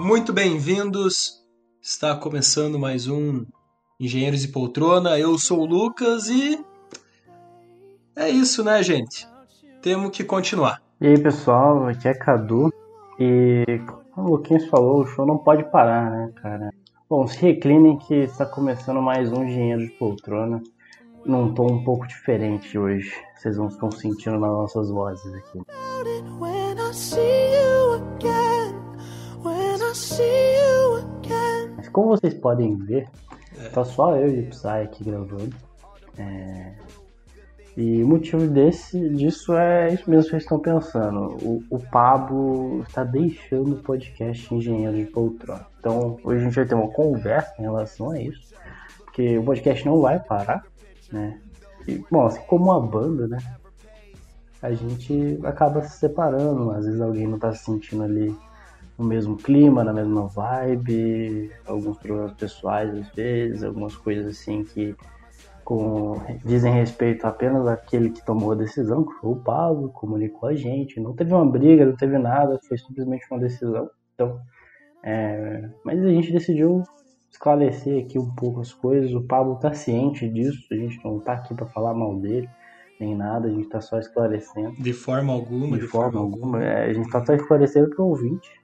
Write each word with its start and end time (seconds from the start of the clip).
Muito 0.00 0.32
bem-vindos. 0.32 1.44
Está 1.82 2.16
começando 2.16 2.78
mais 2.78 3.06
um 3.06 3.44
Engenheiros 4.00 4.42
e 4.42 4.48
Poltrona. 4.48 5.18
Eu 5.18 5.38
sou 5.38 5.60
o 5.60 5.66
Lucas 5.66 6.26
e 6.26 6.58
é 8.16 8.30
isso, 8.30 8.64
né, 8.64 8.82
gente? 8.82 9.28
Temos 9.82 10.10
que 10.10 10.24
continuar. 10.24 10.80
E 10.98 11.06
aí, 11.06 11.22
pessoal, 11.22 11.86
aqui 11.86 12.08
é 12.08 12.14
Cadu. 12.14 12.72
E 13.18 13.62
como 14.12 14.28
o 14.28 14.30
Luquinhas 14.36 14.64
falou, 14.68 15.02
o 15.02 15.06
show 15.06 15.26
não 15.26 15.36
pode 15.36 15.70
parar, 15.70 16.10
né, 16.10 16.32
cara? 16.40 16.70
Bom, 17.08 17.26
se 17.26 17.38
reclinem 17.38 17.98
que 17.98 18.14
está 18.14 18.46
começando 18.46 19.02
mais 19.02 19.30
um 19.30 19.44
Engenheiro 19.44 19.82
de 19.82 19.90
Poltrona 19.98 20.62
num 21.26 21.52
tom 21.52 21.72
um 21.72 21.84
pouco 21.84 22.08
diferente 22.08 22.78
hoje. 22.78 23.12
Vocês 23.36 23.58
vão 23.58 23.68
estar 23.68 23.90
sentindo 23.92 24.40
nas 24.40 24.50
nossas 24.50 24.88
vozes 24.88 25.34
aqui. 25.34 25.60
Vocês 32.10 32.34
podem 32.34 32.76
ver, 32.76 33.08
é. 33.58 33.68
tá 33.68 33.84
só 33.84 34.16
eu 34.16 34.28
e 34.28 34.40
o 34.40 34.46
Psy 34.50 34.68
aqui 34.68 35.04
gravando. 35.04 35.54
É... 36.18 36.72
E 37.76 38.02
o 38.02 38.08
motivo 38.08 38.46
desse, 38.48 39.08
disso 39.10 39.54
é 39.54 39.94
isso 39.94 40.10
mesmo 40.10 40.24
que 40.24 40.30
vocês 40.30 40.42
estão 40.42 40.58
pensando. 40.58 41.36
O, 41.42 41.62
o 41.70 41.78
Pablo 41.78 42.82
está 42.82 43.04
deixando 43.04 43.74
o 43.74 43.82
podcast 43.82 44.52
Engenheiro 44.52 44.96
de 44.96 45.04
Poltrona. 45.06 45.66
Então, 45.78 46.18
hoje 46.24 46.40
a 46.40 46.44
gente 46.44 46.54
vai 46.56 46.66
ter 46.66 46.74
uma 46.74 46.88
conversa 46.88 47.54
em 47.58 47.62
relação 47.62 48.10
a 48.10 48.20
isso. 48.20 48.52
Porque 49.04 49.38
o 49.38 49.44
podcast 49.44 49.86
não 49.86 50.00
vai 50.00 50.18
parar, 50.18 50.64
né? 51.12 51.40
E, 51.86 52.04
bom, 52.10 52.26
assim 52.26 52.42
como 52.42 52.72
a 52.72 52.80
banda, 52.80 53.28
né? 53.28 53.38
A 54.60 54.72
gente 54.72 55.38
acaba 55.44 55.80
se 55.82 55.98
separando. 55.98 56.72
Às 56.72 56.84
vezes 56.84 57.00
alguém 57.00 57.26
não 57.26 57.36
está 57.36 57.52
se 57.52 57.64
sentindo 57.64 58.02
ali 58.02 58.36
no 59.00 59.06
mesmo 59.06 59.36
clima, 59.36 59.82
na 59.82 59.94
mesma 59.94 60.26
vibe, 60.26 61.50
alguns 61.66 61.96
problemas 61.96 62.32
pessoais 62.34 62.94
às 62.94 63.08
vezes, 63.14 63.64
algumas 63.64 63.96
coisas 63.96 64.26
assim 64.26 64.62
que 64.62 64.94
com, 65.64 66.20
dizem 66.44 66.72
respeito 66.72 67.26
apenas 67.26 67.66
àquele 67.66 68.10
que 68.10 68.24
tomou 68.24 68.52
a 68.52 68.56
decisão, 68.56 69.04
que 69.04 69.14
foi 69.14 69.30
o 69.30 69.36
Pablo, 69.36 69.88
comunicou 69.88 70.50
a 70.50 70.54
gente, 70.54 71.00
não 71.00 71.14
teve 71.14 71.32
uma 71.32 71.46
briga, 71.46 71.86
não 71.86 71.96
teve 71.96 72.18
nada, 72.18 72.58
foi 72.68 72.76
simplesmente 72.76 73.26
uma 73.30 73.40
decisão. 73.40 73.88
Então, 74.14 74.38
é, 75.02 75.70
mas 75.82 76.04
a 76.04 76.08
gente 76.08 76.32
decidiu 76.32 76.82
esclarecer 77.30 78.04
aqui 78.04 78.18
um 78.18 78.34
pouco 78.34 78.60
as 78.60 78.72
coisas. 78.72 79.14
O 79.14 79.22
Pablo 79.22 79.54
está 79.54 79.72
ciente 79.72 80.28
disso, 80.28 80.66
a 80.70 80.74
gente 80.74 81.02
não 81.02 81.18
está 81.18 81.32
aqui 81.34 81.54
para 81.54 81.66
falar 81.66 81.94
mal 81.94 82.18
dele 82.18 82.48
nem 83.00 83.16
nada, 83.16 83.48
a 83.48 83.50
gente 83.50 83.64
está 83.64 83.80
só 83.80 83.98
esclarecendo. 83.98 84.72
De 84.78 84.92
forma 84.92 85.32
alguma. 85.32 85.78
De, 85.78 85.84
de 85.84 85.88
forma, 85.88 86.12
forma, 86.12 86.20
alguma. 86.20 86.58
alguma. 86.58 86.64
É, 86.64 86.90
a 86.90 86.92
gente 86.92 87.06
está 87.06 87.24
só 87.24 87.32
esclarecendo 87.32 87.88
para 87.88 88.04
o 88.04 88.08
ouvinte 88.08 88.59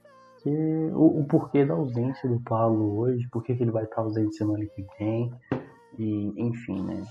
o, 0.50 1.20
o, 1.20 1.24
porquê 1.24 1.64
da 1.64 1.74
ausência 1.74 2.28
do 2.28 2.40
Pablo 2.40 2.98
hoje, 2.98 3.26
por 3.30 3.42
que 3.42 3.52
ele 3.52 3.70
vai 3.70 3.84
estar 3.84 4.02
ausente 4.02 4.36
semana 4.36 4.64
que 4.64 4.84
vem. 4.98 5.32
E, 5.98 6.32
enfim, 6.36 6.82
né? 6.82 7.02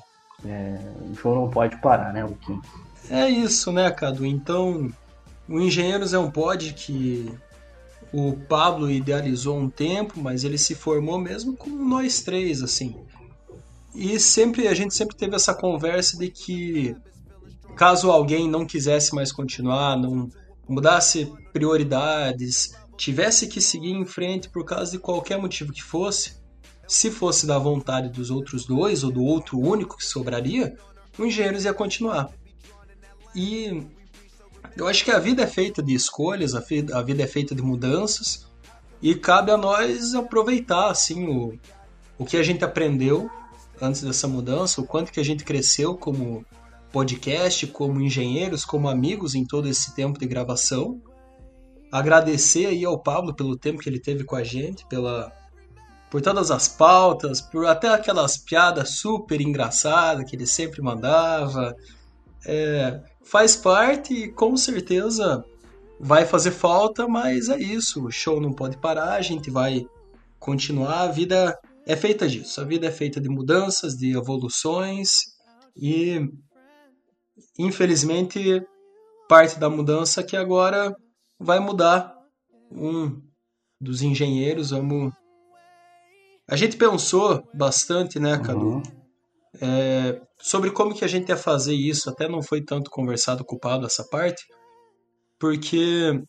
É, 0.45 0.78
o 1.09 1.16
show 1.16 1.33
não 1.36 1.50
pode 1.50 1.80
parar, 1.81 2.13
né, 2.13 2.23
Luquinho? 2.23 2.61
É 3.09 3.30
isso, 3.30 3.72
né, 3.72 3.89
Cadu? 3.91 4.25
Então, 4.25 4.91
o 5.47 5.59
Engenheiros 5.59 6.13
é 6.13 6.19
um 6.19 6.30
pod 6.30 6.73
que 6.73 7.31
o 8.13 8.33
Pablo 8.47 8.89
idealizou 8.89 9.58
um 9.58 9.69
tempo, 9.69 10.19
mas 10.19 10.44
ele 10.44 10.58
se 10.58 10.75
formou 10.75 11.19
mesmo 11.19 11.56
com 11.56 11.69
nós 11.69 12.22
três, 12.22 12.61
assim. 12.61 12.95
E 13.94 14.19
sempre 14.19 14.67
a 14.67 14.73
gente 14.73 14.94
sempre 14.94 15.16
teve 15.16 15.36
essa 15.36 15.53
conversa 15.53 16.17
de 16.17 16.30
que 16.30 16.95
caso 17.75 18.09
alguém 18.09 18.50
não 18.50 18.66
quisesse 18.66 19.13
mais 19.16 19.31
continuar, 19.31 19.97
não 19.97 20.30
mudasse 20.67 21.31
prioridades, 21.53 22.73
tivesse 22.98 23.48
que 23.48 23.62
seguir 23.62 23.92
em 23.92 24.06
frente 24.06 24.50
por 24.50 24.66
causa 24.66 24.92
de 24.92 25.00
qualquer 25.00 25.38
motivo 25.38 25.74
que 25.74 25.84
fosse, 25.84 26.38
se 26.88 27.09
fosse 27.09 27.46
da 27.46 27.58
vontade 27.58 28.09
dos 28.09 28.30
outros 28.30 28.66
dois 28.66 29.03
ou 29.03 29.12
do 29.12 29.24
outro 29.24 29.59
único 29.59 29.97
que 29.97 30.06
sobraria, 30.06 30.78
o 31.18 31.25
Engenheiros 31.25 31.66
ia 31.66 31.74
continuar. 31.74 32.30
E 33.36 33.84
eu 34.78 34.88
acho 34.88 35.03
que 35.03 35.12
a 35.12 35.19
vida 35.19 35.44
é 35.44 35.47
feita 35.47 35.81
de 35.81 35.94
escolhas, 35.94 36.53
a 36.53 36.59
vida 37.02 37.24
é 37.24 37.28
feita 37.28 37.56
de 37.56 37.62
mudanças 37.62 38.46
e 39.02 39.16
cabe 39.16 39.52
a 39.52 39.58
nós 39.58 40.14
aproveitar 40.14 40.90
assim 40.90 41.28
o, 41.28 41.58
o 42.18 42.25
que 42.25 42.38
a 42.38 42.44
gente 42.44 42.64
aprendeu 42.64 43.30
antes 43.81 44.02
dessa 44.02 44.28
mudança, 44.28 44.80
o 44.80 44.86
quanto 44.86 45.12
que 45.12 45.19
a 45.19 45.24
gente 45.24 45.44
cresceu 45.44 45.96
como 45.96 46.46
podcast, 46.92 47.68
como 47.68 48.00
engenheiros, 48.00 48.64
como 48.64 48.88
amigos 48.88 49.36
em 49.36 49.46
todo 49.46 49.68
esse 49.68 49.94
tempo 49.94 50.18
de 50.18 50.25
gravação. 50.25 51.02
Agradecer 51.95 52.66
aí 52.66 52.83
ao 52.83 53.00
Pablo 53.00 53.33
pelo 53.33 53.57
tempo 53.57 53.79
que 53.79 53.88
ele 53.88 54.01
teve 54.01 54.25
com 54.25 54.35
a 54.35 54.44
gente, 54.44 54.85
pela 54.88 55.31
por 56.11 56.22
todas 56.22 56.51
as 56.51 56.67
pautas, 56.67 57.39
por 57.39 57.66
até 57.66 57.88
aquelas 57.88 58.38
piadas 58.38 58.97
super 58.97 59.39
engraçadas 59.39 60.29
que 60.29 60.35
ele 60.35 60.45
sempre 60.45 60.81
mandava. 60.81 61.73
É, 62.45 63.01
faz 63.23 63.56
parte 63.56 64.13
e 64.13 64.31
com 64.31 64.57
certeza 64.57 65.41
vai 65.97 66.25
fazer 66.25 66.51
falta, 66.51 67.07
mas 67.07 67.47
é 67.47 67.57
isso. 67.57 68.06
O 68.06 68.12
show 68.12 68.41
não 68.41 68.51
pode 68.51 68.75
parar, 68.77 69.13
a 69.13 69.22
gente 69.22 69.50
vai 69.50 69.85
continuar. 70.38 71.03
A 71.03 71.12
vida 71.12 71.57
é 71.85 71.95
feita 71.95 72.27
disso. 72.27 72.59
A 72.59 72.66
vida 72.66 72.88
é 72.88 72.91
feita 72.91 73.22
de 73.22 73.29
mudanças, 73.29 73.95
de 73.95 74.17
evoluções 74.17 75.12
e 75.77 76.29
infelizmente 77.57 78.62
parte 79.29 79.57
da 79.57 79.69
mudança 79.69 80.22
que 80.22 80.35
agora 80.35 80.94
vai 81.40 81.59
mudar 81.59 82.16
um 82.72 83.22
dos 83.79 84.01
engenheiros, 84.01 84.72
vamos 84.72 85.13
a 86.47 86.56
gente 86.56 86.78
pensou 86.78 87.44
bastante, 87.53 88.19
né, 88.19 88.38
Cadu, 88.38 88.75
uhum. 88.75 88.84
é, 89.59 90.22
sobre 90.40 90.69
como 90.69 90.94
que 90.94 91.03
a 91.03 91.07
gente 91.07 91.29
ia 91.29 91.38
fazer 91.38 91.74
isso. 91.74 92.09
Até 92.09 92.28
não 92.29 92.44
foi 92.44 92.62
tanto 92.62 92.91
conversado 92.91 93.44
com 93.44 93.56
o 93.56 93.59
Pablo 93.59 93.88
essa 93.88 94.03
parte, 94.03 94.45
porque 95.40 96.22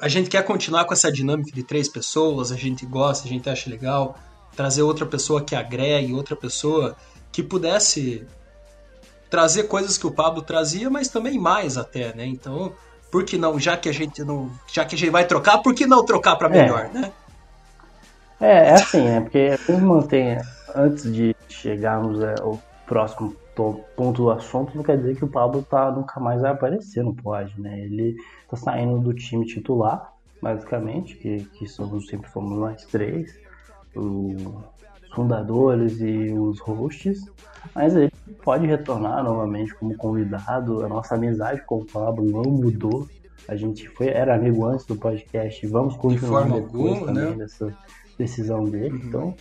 a 0.00 0.08
gente 0.08 0.30
quer 0.30 0.44
continuar 0.44 0.84
com 0.84 0.94
essa 0.94 1.10
dinâmica 1.10 1.50
de 1.50 1.64
três 1.64 1.88
pessoas, 1.88 2.52
a 2.52 2.56
gente 2.56 2.86
gosta, 2.86 3.26
a 3.26 3.30
gente 3.30 3.50
acha 3.50 3.68
legal 3.68 4.16
trazer 4.54 4.82
outra 4.82 5.04
pessoa 5.04 5.42
que 5.42 5.56
agregue, 5.56 6.14
outra 6.14 6.36
pessoa 6.36 6.96
que 7.32 7.42
pudesse 7.42 8.24
trazer 9.28 9.64
coisas 9.64 9.98
que 9.98 10.06
o 10.06 10.12
Pablo 10.12 10.42
trazia, 10.42 10.88
mas 10.88 11.08
também 11.08 11.36
mais 11.40 11.76
até, 11.76 12.14
né? 12.14 12.24
Então, 12.24 12.72
por 13.14 13.22
que 13.22 13.38
não, 13.38 13.60
já 13.60 13.76
que 13.76 13.88
a 13.88 13.92
gente 13.92 14.24
não, 14.24 14.50
já 14.66 14.84
que 14.84 14.96
a 14.96 14.98
gente 14.98 15.10
vai 15.10 15.24
trocar, 15.24 15.58
por 15.58 15.72
que 15.72 15.86
não 15.86 16.04
trocar 16.04 16.34
para 16.34 16.48
é. 16.48 16.62
melhor, 16.62 16.90
é. 16.92 16.98
né? 16.98 17.12
É, 18.40 18.70
é 18.70 18.72
assim, 18.72 19.02
né? 19.02 19.20
Porque 19.20 19.56
como 19.64 19.94
mantém, 19.94 20.36
antes 20.74 21.12
de 21.12 21.36
chegarmos 21.48 22.20
ao 22.40 22.60
próximo 22.84 23.32
ponto 23.94 24.22
do 24.24 24.30
assunto, 24.32 24.76
não 24.76 24.82
quer 24.82 24.96
dizer 24.96 25.14
que 25.14 25.24
o 25.24 25.28
Pablo 25.28 25.62
tá, 25.62 25.92
nunca 25.92 26.18
mais 26.18 26.42
vai 26.42 26.50
aparecer 26.50 27.04
no 27.04 27.14
pódio, 27.14 27.54
né? 27.56 27.82
Ele 27.82 28.16
tá 28.50 28.56
saindo 28.56 28.98
do 28.98 29.14
time 29.14 29.46
titular, 29.46 30.12
basicamente, 30.42 31.14
que, 31.14 31.44
que 31.56 31.68
somos, 31.68 32.08
sempre 32.08 32.28
fomos 32.28 32.58
nós 32.58 32.84
três, 32.86 33.38
os 33.94 34.42
fundadores 35.14 36.00
e 36.00 36.32
os 36.32 36.60
hosts, 36.60 37.24
mas 37.74 37.94
ele 37.94 38.12
pode 38.42 38.66
retornar 38.66 39.22
novamente 39.22 39.74
como 39.74 39.96
convidado. 39.96 40.84
A 40.84 40.88
nossa 40.88 41.14
amizade 41.14 41.62
com 41.64 41.78
o 41.78 41.84
Pablo 41.84 42.24
não 42.24 42.50
mudou. 42.50 43.08
A 43.48 43.56
gente 43.56 43.88
foi, 43.88 44.08
era 44.08 44.34
amigo 44.34 44.64
antes 44.66 44.86
do 44.86 44.96
podcast, 44.96 45.66
vamos 45.66 45.96
continuar 45.96 46.44
De 46.44 46.60
depois 46.60 46.92
alguma, 46.92 47.06
também 47.06 47.30
né? 47.30 47.36
dessa 47.36 47.76
decisão 48.18 48.64
dele. 48.64 48.94
Uhum. 48.94 49.06
Então, 49.06 49.34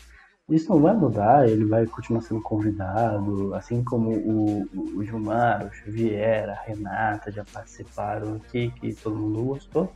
isso 0.50 0.69
não 0.69 0.81
vai 0.81 0.94
mudar, 0.94 1.47
ele 1.47 1.66
vai 1.66 1.85
continuar 1.85 2.22
sendo 2.22 2.41
convidado, 2.41 3.53
assim 3.55 3.81
como 3.84 4.11
o, 4.11 4.67
o 4.97 5.03
Gilmar, 5.03 5.66
o 5.66 5.73
Xavier, 5.73 6.50
a 6.50 6.61
Renata 6.63 7.31
já 7.31 7.45
participaram 7.45 8.35
aqui, 8.35 8.70
que 8.72 8.93
todo 8.93 9.16
mundo 9.16 9.41
gostou. 9.46 9.90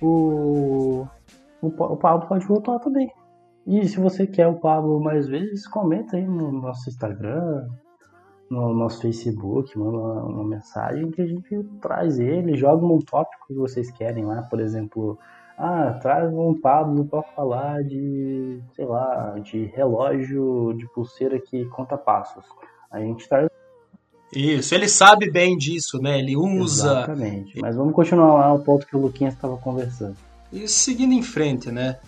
O, 0.00 1.06
o, 1.60 1.66
o 1.66 1.96
Pablo 1.96 2.28
pode 2.28 2.46
voltar 2.46 2.78
também. 2.78 3.10
E 3.66 3.88
se 3.88 3.98
você 3.98 4.26
quer 4.26 4.46
o 4.46 4.60
Pablo 4.60 5.00
mais 5.00 5.26
vezes, 5.26 5.66
comenta 5.66 6.16
aí 6.16 6.26
no 6.26 6.52
nosso 6.52 6.88
Instagram, 6.88 7.66
no 8.50 8.74
nosso 8.74 9.00
Facebook, 9.00 9.78
manda 9.78 9.96
uma, 9.96 10.22
uma 10.24 10.44
mensagem 10.44 11.10
que 11.10 11.22
a 11.22 11.26
gente 11.26 11.62
traz 11.80 12.18
ele, 12.18 12.56
joga 12.56 12.84
um 12.84 12.98
tópico 12.98 13.46
que 13.48 13.54
vocês 13.54 13.90
querem 13.90 14.24
lá, 14.24 14.42
por 14.42 14.60
exemplo, 14.60 15.18
ah, 15.56 15.98
traz 16.00 16.32
um 16.32 16.54
Pablo 16.60 17.04
para 17.04 17.22
falar 17.22 17.82
de, 17.84 18.60
sei 18.74 18.84
lá, 18.84 19.38
de 19.38 19.64
relógio 19.66 20.74
de 20.76 20.86
pulseira 20.88 21.38
que 21.40 21.64
conta 21.66 21.96
passos. 21.96 22.44
A 22.90 23.00
gente 23.00 23.28
traz. 23.28 23.48
Isso, 24.34 24.74
ele 24.74 24.88
sabe 24.88 25.30
bem 25.30 25.56
disso, 25.56 26.00
né? 26.00 26.18
Ele 26.18 26.36
usa. 26.36 26.88
Exatamente. 26.88 27.60
Mas 27.60 27.76
vamos 27.76 27.94
continuar 27.94 28.34
lá 28.34 28.52
o 28.52 28.58
ponto 28.58 28.86
que 28.86 28.96
o 28.96 29.00
Luquinhas 29.00 29.34
estava 29.34 29.56
conversando. 29.56 30.16
E 30.52 30.66
seguindo 30.66 31.12
em 31.12 31.22
frente, 31.22 31.70
né? 31.70 31.98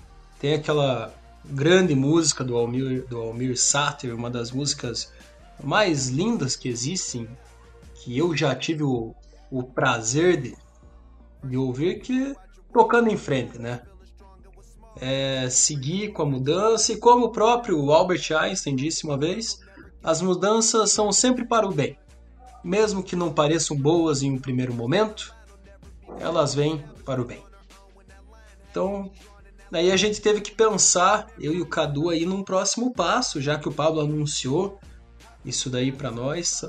Tem 0.40 0.54
aquela 0.54 1.12
grande 1.50 1.94
música 1.94 2.44
do 2.44 2.56
Almir, 2.56 3.06
do 3.08 3.18
Almir 3.18 3.58
Sater, 3.58 4.14
uma 4.14 4.30
das 4.30 4.50
músicas 4.50 5.12
mais 5.62 6.08
lindas 6.08 6.56
que 6.56 6.68
existem, 6.68 7.28
que 7.94 8.16
eu 8.16 8.36
já 8.36 8.54
tive 8.54 8.82
o, 8.82 9.14
o 9.50 9.62
prazer 9.62 10.40
de, 10.40 10.56
de 11.44 11.56
ouvir, 11.56 12.00
que 12.00 12.34
tocando 12.72 13.08
em 13.08 13.16
frente, 13.16 13.58
né? 13.58 13.82
é 15.00 15.48
seguir 15.50 16.12
com 16.12 16.22
a 16.22 16.26
mudança 16.26 16.92
e 16.92 16.96
como 16.96 17.26
o 17.26 17.32
próprio 17.32 17.90
Albert 17.90 18.32
Einstein 18.32 18.74
disse 18.74 19.04
uma 19.04 19.18
vez, 19.18 19.60
as 20.02 20.22
mudanças 20.22 20.90
são 20.90 21.12
sempre 21.12 21.44
para 21.44 21.66
o 21.66 21.72
bem. 21.72 21.98
Mesmo 22.64 23.02
que 23.02 23.14
não 23.14 23.32
pareçam 23.32 23.76
boas 23.76 24.22
em 24.22 24.32
um 24.32 24.38
primeiro 24.38 24.74
momento, 24.74 25.34
elas 26.18 26.54
vêm 26.54 26.82
para 27.04 27.20
o 27.20 27.24
bem. 27.24 27.42
Então, 28.70 29.10
daí 29.70 29.90
a 29.90 29.96
gente 29.96 30.20
teve 30.20 30.40
que 30.40 30.52
pensar, 30.52 31.26
eu 31.38 31.54
e 31.54 31.60
o 31.60 31.66
Cadu 31.66 32.10
aí 32.10 32.24
num 32.24 32.42
próximo 32.42 32.92
passo, 32.92 33.40
já 33.40 33.58
que 33.58 33.68
o 33.68 33.72
Pablo 33.72 34.00
anunciou 34.00 34.78
isso 35.44 35.70
daí 35.70 35.92
para 35.92 36.10
nós. 36.10 36.64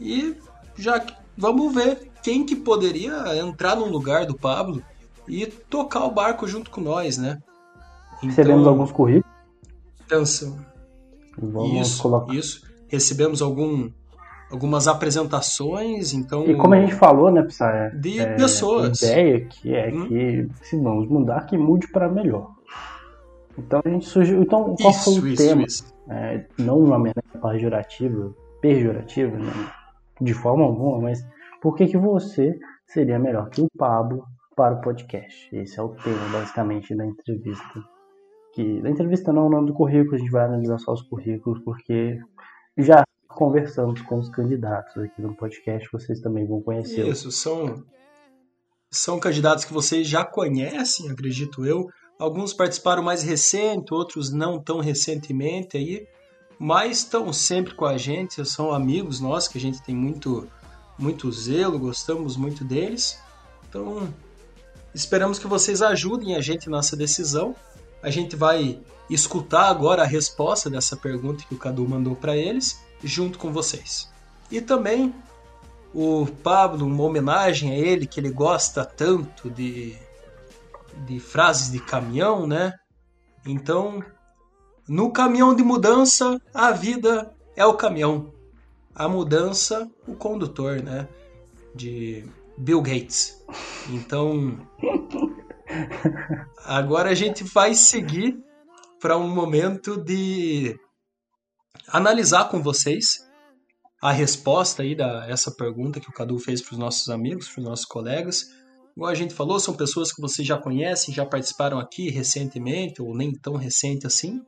E 0.00 0.36
já 0.76 1.04
vamos 1.36 1.74
ver 1.74 2.10
quem 2.22 2.44
que 2.44 2.56
poderia 2.56 3.36
entrar 3.38 3.76
no 3.76 3.86
lugar 3.86 4.26
do 4.26 4.36
Pablo 4.36 4.82
e 5.28 5.46
tocar 5.46 6.04
o 6.04 6.10
barco 6.10 6.46
junto 6.46 6.70
com 6.70 6.80
nós, 6.80 7.18
né? 7.18 7.42
Então, 8.18 8.30
Recebemos 8.30 8.66
alguns 8.66 8.92
currículos. 8.92 9.36
Pensa. 10.08 10.56
Vamos 11.38 11.86
isso, 11.86 12.02
colocar. 12.02 12.34
isso. 12.34 12.62
Recebemos 12.88 13.42
algum, 13.42 13.90
algumas 14.50 14.86
apresentações, 14.88 16.12
então... 16.12 16.44
E 16.44 16.56
como 16.56 16.74
a 16.74 16.80
gente 16.80 16.94
falou, 16.94 17.30
né, 17.30 17.42
Psaia? 17.42 17.90
De 17.90 18.20
é, 18.20 18.34
pessoas. 18.34 19.02
A 19.02 19.06
ideia 19.06 19.44
que 19.46 19.74
é 19.74 19.88
hum. 19.92 20.06
que, 20.06 20.48
se 20.62 20.76
vamos 20.80 21.08
mudar, 21.08 21.46
que 21.46 21.56
mude 21.56 21.88
para 21.88 22.08
melhor. 22.08 22.56
Então 23.58 23.80
a 23.84 23.88
gente 23.88 24.06
surgiu. 24.06 24.42
Então, 24.42 24.74
qual 24.76 24.90
isso, 24.90 25.20
foi 25.20 25.22
o 25.22 25.32
isso, 25.32 25.42
tema? 25.42 25.62
Isso. 25.62 25.94
É, 26.08 26.44
não 26.58 26.78
uma 26.78 26.98
maneira 26.98 27.22
pejorativa, 27.42 28.34
pejorativa, 28.60 29.36
né? 29.36 29.52
de 30.20 30.34
forma 30.34 30.64
alguma, 30.64 31.00
mas 31.00 31.26
por 31.60 31.74
que, 31.74 31.86
que 31.86 31.98
você 31.98 32.58
seria 32.86 33.18
melhor 33.18 33.48
que 33.50 33.60
o 33.60 33.68
Pablo 33.76 34.24
para 34.54 34.74
o 34.74 34.80
podcast? 34.80 35.54
Esse 35.54 35.78
é 35.78 35.82
o 35.82 35.88
tema, 35.88 36.28
basicamente, 36.32 36.94
da 36.94 37.04
entrevista. 37.04 37.82
Que, 38.54 38.80
da 38.80 38.90
entrevista 38.90 39.32
não, 39.32 39.46
o 39.46 39.50
nome 39.50 39.66
do 39.66 39.74
currículo, 39.74 40.14
a 40.16 40.18
gente 40.18 40.30
vai 40.30 40.44
analisar 40.44 40.78
só 40.78 40.92
os 40.92 41.02
currículos, 41.02 41.62
porque 41.64 42.18
já 42.78 43.02
conversamos 43.36 44.00
com 44.00 44.18
os 44.18 44.30
candidatos 44.30 44.96
aqui 44.96 45.20
no 45.20 45.34
podcast, 45.34 45.86
vocês 45.92 46.20
também 46.20 46.46
vão 46.46 46.62
conhecer. 46.62 47.06
Isso, 47.06 47.30
são, 47.30 47.84
são 48.90 49.20
candidatos 49.20 49.64
que 49.64 49.74
vocês 49.74 50.08
já 50.08 50.24
conhecem, 50.24 51.10
acredito 51.10 51.64
eu. 51.64 51.86
Alguns 52.18 52.54
participaram 52.54 53.02
mais 53.02 53.22
recente, 53.22 53.92
outros 53.92 54.32
não 54.32 54.58
tão 54.58 54.80
recentemente 54.80 55.76
aí, 55.76 56.08
mas 56.58 56.98
estão 56.98 57.30
sempre 57.30 57.74
com 57.74 57.84
a 57.84 57.98
gente, 57.98 58.42
são 58.46 58.72
amigos 58.72 59.20
nossos 59.20 59.48
que 59.48 59.58
a 59.58 59.60
gente 59.60 59.82
tem 59.82 59.94
muito 59.94 60.48
muito 60.98 61.30
zelo, 61.30 61.78
gostamos 61.78 62.38
muito 62.38 62.64
deles. 62.64 63.20
Então, 63.68 64.08
esperamos 64.94 65.38
que 65.38 65.46
vocês 65.46 65.82
ajudem 65.82 66.34
a 66.34 66.40
gente 66.40 66.70
nessa 66.70 66.96
decisão. 66.96 67.54
A 68.02 68.08
gente 68.08 68.34
vai 68.34 68.80
escutar 69.10 69.68
agora 69.68 70.04
a 70.04 70.06
resposta 70.06 70.70
dessa 70.70 70.96
pergunta 70.96 71.44
que 71.46 71.54
o 71.54 71.58
Cadu 71.58 71.86
mandou 71.86 72.16
para 72.16 72.34
eles, 72.34 72.80
junto 73.02 73.38
com 73.38 73.52
vocês. 73.52 74.10
E 74.50 74.60
também 74.60 75.14
o 75.94 76.26
Pablo, 76.42 76.86
uma 76.86 77.02
homenagem 77.04 77.72
a 77.72 77.74
ele, 77.74 78.06
que 78.06 78.20
ele 78.20 78.30
gosta 78.30 78.84
tanto 78.84 79.50
de, 79.50 79.96
de 81.06 81.18
frases 81.20 81.70
de 81.70 81.80
caminhão, 81.80 82.46
né? 82.46 82.72
Então, 83.46 84.02
no 84.88 85.10
caminhão 85.10 85.54
de 85.54 85.62
mudança, 85.62 86.40
a 86.52 86.70
vida 86.72 87.34
é 87.54 87.64
o 87.64 87.74
caminhão 87.74 88.36
a 88.96 89.06
mudança 89.06 89.88
o 90.08 90.14
condutor, 90.14 90.82
né? 90.82 91.06
De 91.74 92.24
Bill 92.56 92.80
Gates. 92.80 93.44
Então, 93.90 94.58
agora 96.64 97.10
a 97.10 97.14
gente 97.14 97.44
vai 97.44 97.74
seguir 97.74 98.42
para 98.98 99.18
um 99.18 99.28
momento 99.28 99.98
de 99.98 100.80
analisar 101.88 102.48
com 102.48 102.62
vocês 102.62 103.26
a 104.00 104.12
resposta 104.12 104.82
aí 104.82 104.94
da 104.94 105.26
essa 105.28 105.50
pergunta 105.50 106.00
que 106.00 106.08
o 106.08 106.12
Cadu 106.12 106.38
fez 106.38 106.60
para 106.60 106.72
os 106.72 106.78
nossos 106.78 107.08
amigos, 107.08 107.48
para 107.48 107.60
os 107.60 107.66
nossos 107.66 107.86
colegas. 107.86 108.44
Igual 108.96 109.10
a 109.10 109.14
gente 109.14 109.34
falou, 109.34 109.60
são 109.60 109.74
pessoas 109.74 110.12
que 110.12 110.20
vocês 110.20 110.46
já 110.46 110.58
conhecem, 110.58 111.14
já 111.14 111.24
participaram 111.24 111.78
aqui 111.78 112.10
recentemente 112.10 113.02
ou 113.02 113.14
nem 113.14 113.32
tão 113.32 113.54
recente 113.56 114.06
assim. 114.06 114.40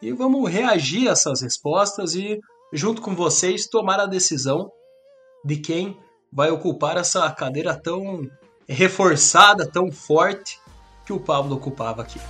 E 0.00 0.12
vamos 0.12 0.50
reagir 0.50 1.08
a 1.08 1.12
essas 1.12 1.42
respostas 1.42 2.14
e 2.14 2.38
junto 2.72 3.02
com 3.02 3.14
vocês, 3.14 3.66
tomar 3.68 4.00
a 4.00 4.06
decisão 4.06 4.70
de 5.44 5.56
quem 5.56 5.98
vai 6.32 6.50
ocupar 6.50 6.96
essa 6.96 7.30
cadeira 7.32 7.74
tão 7.74 8.22
reforçada, 8.68 9.66
tão 9.66 9.90
forte 9.90 10.58
que 11.04 11.12
o 11.12 11.20
Pablo 11.20 11.56
ocupava 11.56 12.02
aqui. 12.02 12.20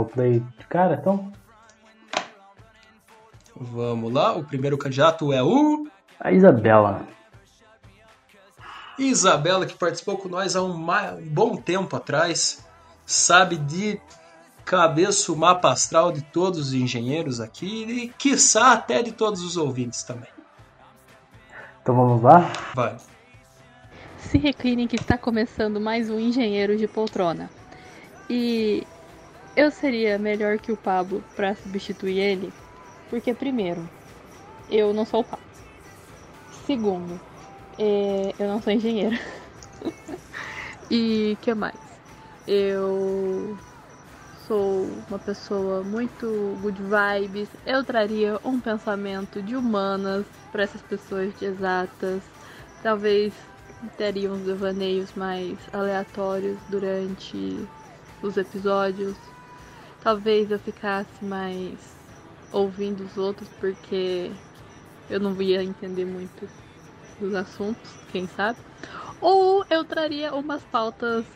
O 0.00 0.04
play 0.06 0.40
de 0.40 0.66
cara, 0.66 0.98
então. 1.00 1.32
Vamos 3.54 4.12
lá, 4.12 4.34
o 4.36 4.44
primeiro 4.44 4.78
candidato 4.78 5.32
é 5.32 5.42
o. 5.42 5.86
A 6.18 6.32
Isabela. 6.32 7.06
Isabela, 8.98 9.66
que 9.66 9.74
participou 9.74 10.18
com 10.18 10.28
nós 10.28 10.56
há 10.56 10.62
um, 10.62 10.74
um 10.74 11.28
bom 11.28 11.56
tempo 11.56 11.96
atrás, 11.96 12.64
sabe 13.06 13.56
de 13.56 14.00
cabeça 14.64 15.32
o 15.32 15.36
mapa 15.36 15.72
astral 15.72 16.12
de 16.12 16.22
todos 16.22 16.68
os 16.68 16.74
engenheiros 16.74 17.40
aqui 17.40 17.84
e, 17.84 18.08
quiçá, 18.10 18.72
até 18.72 19.02
de 19.02 19.12
todos 19.12 19.42
os 19.42 19.56
ouvintes 19.56 20.02
também. 20.02 20.28
Então 21.82 21.94
vamos 21.94 22.22
lá? 22.22 22.52
Vai. 22.74 22.96
Se 24.18 24.38
reclinem 24.38 24.86
que 24.86 24.96
está 24.96 25.16
começando 25.16 25.80
mais 25.80 26.10
um 26.10 26.18
Engenheiro 26.18 26.76
de 26.76 26.86
Poltrona. 26.86 27.50
E 28.28 28.86
eu 29.56 29.70
seria 29.70 30.18
melhor 30.18 30.58
que 30.58 30.72
o 30.72 30.76
Pablo 30.76 31.24
para 31.34 31.54
substituir 31.54 32.18
ele, 32.18 32.54
porque 33.08 33.34
primeiro, 33.34 33.88
eu 34.68 34.92
não 34.94 35.04
sou 35.04 35.20
o 35.20 35.24
Pablo. 35.24 35.46
Segundo, 36.66 37.20
é, 37.78 38.34
eu 38.38 38.48
não 38.48 38.60
sou 38.60 38.72
engenheira. 38.72 39.18
e 40.90 41.36
que 41.40 41.54
mais? 41.54 41.80
Eu 42.46 43.56
sou 44.46 45.04
uma 45.08 45.18
pessoa 45.18 45.82
muito 45.84 46.58
good 46.60 46.80
vibes. 46.82 47.48
Eu 47.64 47.84
traria 47.84 48.40
um 48.44 48.60
pensamento 48.60 49.42
de 49.42 49.56
humanas 49.56 50.26
para 50.50 50.62
essas 50.64 50.82
pessoas 50.82 51.34
de 51.38 51.44
exatas. 51.44 52.22
Talvez 52.82 53.34
teria 53.96 54.32
uns 54.32 54.44
devaneios 54.44 55.12
mais 55.14 55.58
aleatórios 55.72 56.58
durante 56.68 57.70
os 58.22 58.36
episódios. 58.36 59.16
Talvez 60.00 60.50
eu 60.50 60.58
ficasse 60.58 61.24
mais 61.24 61.98
ouvindo 62.50 63.02
os 63.04 63.16
outros 63.18 63.50
porque 63.60 64.32
eu 65.08 65.20
não 65.20 65.40
ia 65.42 65.62
entender 65.62 66.04
muito 66.06 66.50
dos 67.18 67.34
assuntos, 67.34 67.98
quem 68.08 68.26
sabe. 68.26 68.58
Ou 69.20 69.64
eu 69.70 69.84
traria 69.84 70.34
umas 70.34 70.64
pautas 70.64 71.26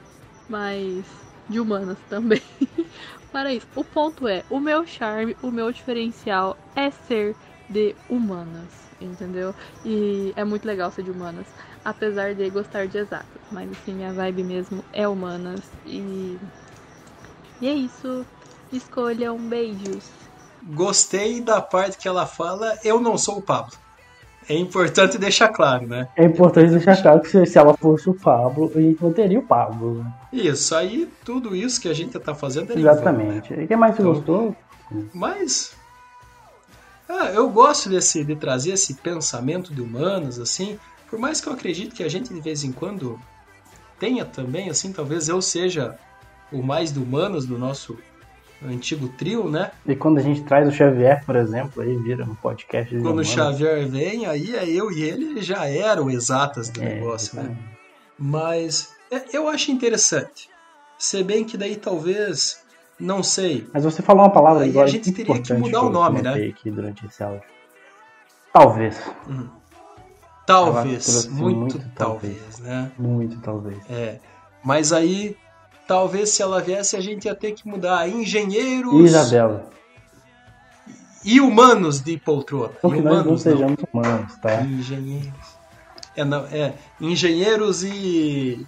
mais 0.49 1.06
de 1.49 1.61
humanas 1.61 1.99
também. 2.09 2.42
Para 3.30 3.52
isso, 3.54 3.68
o 3.75 3.85
ponto 3.85 4.28
é, 4.28 4.44
o 4.49 4.61
meu 4.61 4.87
charme, 4.87 5.37
o 5.42 5.50
meu 5.50 5.71
diferencial 5.73 6.59
é 6.75 6.90
ser 6.90 7.37
de 7.68 7.97
humanas, 8.09 8.90
entendeu? 9.00 9.54
E 9.85 10.33
é 10.37 10.44
muito 10.44 10.66
legal 10.66 10.90
ser 10.90 11.02
de 11.02 11.11
humanas, 11.11 11.54
apesar 11.85 12.35
de 12.35 12.49
gostar 12.50 12.88
de 12.88 12.99
exatas, 12.99 13.42
mas 13.50 13.71
assim, 13.73 13.94
minha 13.94 14.12
vibe 14.14 14.44
mesmo 14.44 14.85
é 14.92 15.09
humanas 15.09 15.76
e 15.85 16.40
e 17.61 17.66
é 17.68 17.75
isso. 17.75 18.26
Escolham 18.73 19.38
beijos. 19.38 20.11
Gostei 20.62 21.40
da 21.40 21.61
parte 21.61 21.99
que 21.99 22.09
ela 22.09 22.26
fala, 22.26 22.78
eu 22.83 23.00
não 23.00 23.18
sou 23.18 23.38
o 23.38 23.42
Pablo. 23.42 23.73
É 24.49 24.54
importante 24.54 25.16
deixar 25.16 25.49
claro, 25.49 25.87
né? 25.87 26.09
É 26.16 26.25
importante 26.25 26.71
deixar 26.71 27.00
claro 27.00 27.21
que 27.21 27.47
se, 27.47 27.59
ela 27.59 27.75
fosse 27.75 28.11
o 28.11 28.14
Pablo, 28.14 28.71
a 28.75 28.80
gente 28.80 29.02
não 29.02 29.12
teria 29.12 29.38
o 29.38 29.42
Pablo. 29.42 30.04
Né? 30.04 30.12
Isso, 30.33 30.75
aí 30.75 31.11
tudo 31.25 31.56
isso 31.56 31.80
que 31.80 31.88
a 31.88 31.94
gente 31.94 32.18
tá 32.18 32.35
fazendo 32.35 32.73
é 32.73 32.78
Exatamente. 32.78 33.49
Vão, 33.49 33.56
né? 33.56 33.62
E 33.62 33.64
o 33.64 33.68
que 33.68 33.76
mais 33.76 33.97
você 33.97 34.02
então, 34.02 34.14
gostou? 34.14 34.56
Mas. 35.14 35.75
Ah, 37.09 37.30
eu 37.33 37.49
gosto 37.49 37.88
desse, 37.88 38.23
de 38.23 38.37
trazer 38.37 38.73
esse 38.73 38.94
pensamento 38.94 39.73
de 39.73 39.80
humanos, 39.80 40.38
assim. 40.38 40.78
Por 41.09 41.18
mais 41.18 41.40
que 41.40 41.49
eu 41.49 41.52
acredite 41.52 41.94
que 41.94 42.02
a 42.02 42.09
gente 42.09 42.33
de 42.33 42.40
vez 42.40 42.64
em 42.64 42.73
quando 42.73 43.18
tenha 43.99 44.25
também, 44.25 44.68
assim, 44.68 44.92
talvez 44.92 45.28
eu 45.28 45.40
seja 45.40 45.97
o 46.52 46.62
mais 46.62 46.92
de 46.92 46.99
humanos 46.99 47.47
do 47.47 47.59
nosso 47.59 47.97
antigo 48.64 49.09
trio, 49.09 49.49
né? 49.49 49.71
E 49.87 49.94
quando 49.94 50.18
a 50.18 50.23
gente 50.23 50.42
traz 50.42 50.68
o 50.68 50.73
Xavier, 50.73 51.25
por 51.25 51.37
exemplo, 51.37 51.83
aí 51.83 51.97
vira 51.97 52.25
um 52.25 52.35
podcast 52.35 52.97
Quando 53.00 53.21
o 53.21 53.25
Xavier 53.25 53.87
vem, 53.87 54.26
aí 54.26 54.54
é 54.54 54.68
eu 54.68 54.90
e 54.90 55.02
ele 55.02 55.42
já 55.42 55.68
eram 55.68 56.11
exatas 56.11 56.68
do 56.68 56.83
é, 56.83 56.94
negócio, 56.94 57.37
né? 57.42 57.56
Mas 58.18 58.94
é, 59.11 59.25
eu 59.33 59.49
acho 59.49 59.71
interessante. 59.71 60.49
Se 60.99 61.23
bem 61.23 61.44
que 61.44 61.56
daí 61.56 61.76
talvez, 61.76 62.62
não 62.99 63.23
sei. 63.23 63.66
Mas 63.73 63.85
você 63.85 64.02
falou 64.02 64.23
uma 64.23 64.30
palavra 64.30 64.64
aí 64.64 64.71
agora 64.71 64.87
a 64.87 64.90
gente 64.90 65.12
teria 65.12 65.40
que 65.40 65.52
mudar 65.52 65.80
que 65.80 65.87
o 65.87 65.90
nome, 65.90 66.23
né? 66.23 66.33
Aqui 66.35 66.71
durante 66.71 67.04
esse 67.06 67.23
áudio. 67.23 67.42
Talvez. 68.52 69.00
Uhum. 69.28 69.49
Talvez, 70.47 71.26
muito, 71.26 71.59
muito 71.59 71.90
talvez, 71.94 72.37
talvez, 72.37 72.59
né? 72.61 72.92
Muito 72.99 73.40
talvez. 73.40 73.78
É. 73.88 74.21
Mas 74.62 74.92
aí, 74.92 75.37
talvez 75.87 76.31
se 76.31 76.43
ela 76.43 76.61
viesse, 76.61 76.97
a 76.97 77.00
gente 77.00 77.26
ia 77.26 77.35
ter 77.35 77.53
que 77.53 77.67
mudar 77.67 78.09
engenheiros. 78.09 79.11
Isabela. 79.11 79.67
E 81.25 81.41
humanos 81.41 82.00
de 82.03 82.19
poltrona. 82.19 82.73
Porque 82.83 83.00
humanos, 83.00 83.19
nós 83.19 83.26
não 83.26 83.38
sejamos 83.38 83.76
não. 83.79 84.00
humanos, 84.00 84.37
tá? 84.43 84.61
Engenheiros. 84.62 85.55
É, 86.17 86.25
não, 86.25 86.45
é, 86.47 86.75
engenheiros 87.00 87.83
e. 87.83 88.67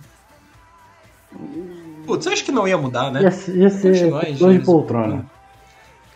Putz, 2.07 2.27
acho 2.27 2.45
que 2.45 2.53
não 2.53 2.67
ia 2.67 2.79
mudar, 2.79 3.11
né? 3.11 3.21
Ia, 3.23 3.55
ia 3.55 3.71
ser 3.71 4.11
pessoas 4.11 4.55
de 4.55 4.61
poltrona. 4.61 5.27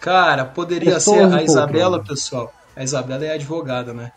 Cara, 0.01 0.47
poderia 0.47 0.95
pessoas 0.95 1.31
ser 1.31 1.39
a 1.39 1.43
Isabela, 1.43 2.03
pessoal. 2.03 2.53
A 2.75 2.83
Isabela 2.83 3.25
é 3.27 3.35
advogada, 3.35 3.93
né? 3.93 4.13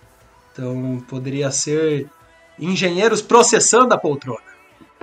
Então 0.52 1.04
poderia 1.10 1.52
ser 1.52 2.10
engenheiros 2.58 3.22
processando 3.22 3.94
a 3.94 3.98
poltrona. 3.98 4.53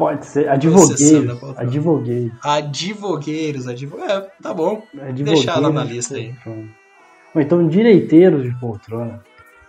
Pode 0.00 0.25
ser, 0.25 0.49
advogueiros. 0.49 1.59
Advogueiros. 1.59 2.33
Advogueiros, 2.42 3.69
advogueiros. 3.69 4.14
É, 4.14 4.33
tá 4.42 4.54
bom. 4.54 4.83
Deixar 5.12 5.59
ela 5.59 5.71
na 5.71 5.85
lista 5.85 6.14
aí. 6.14 6.35
Ou 7.35 7.42
então 7.42 7.69
direiteiros 7.69 8.45
de 8.45 8.59
poltrona. 8.59 9.23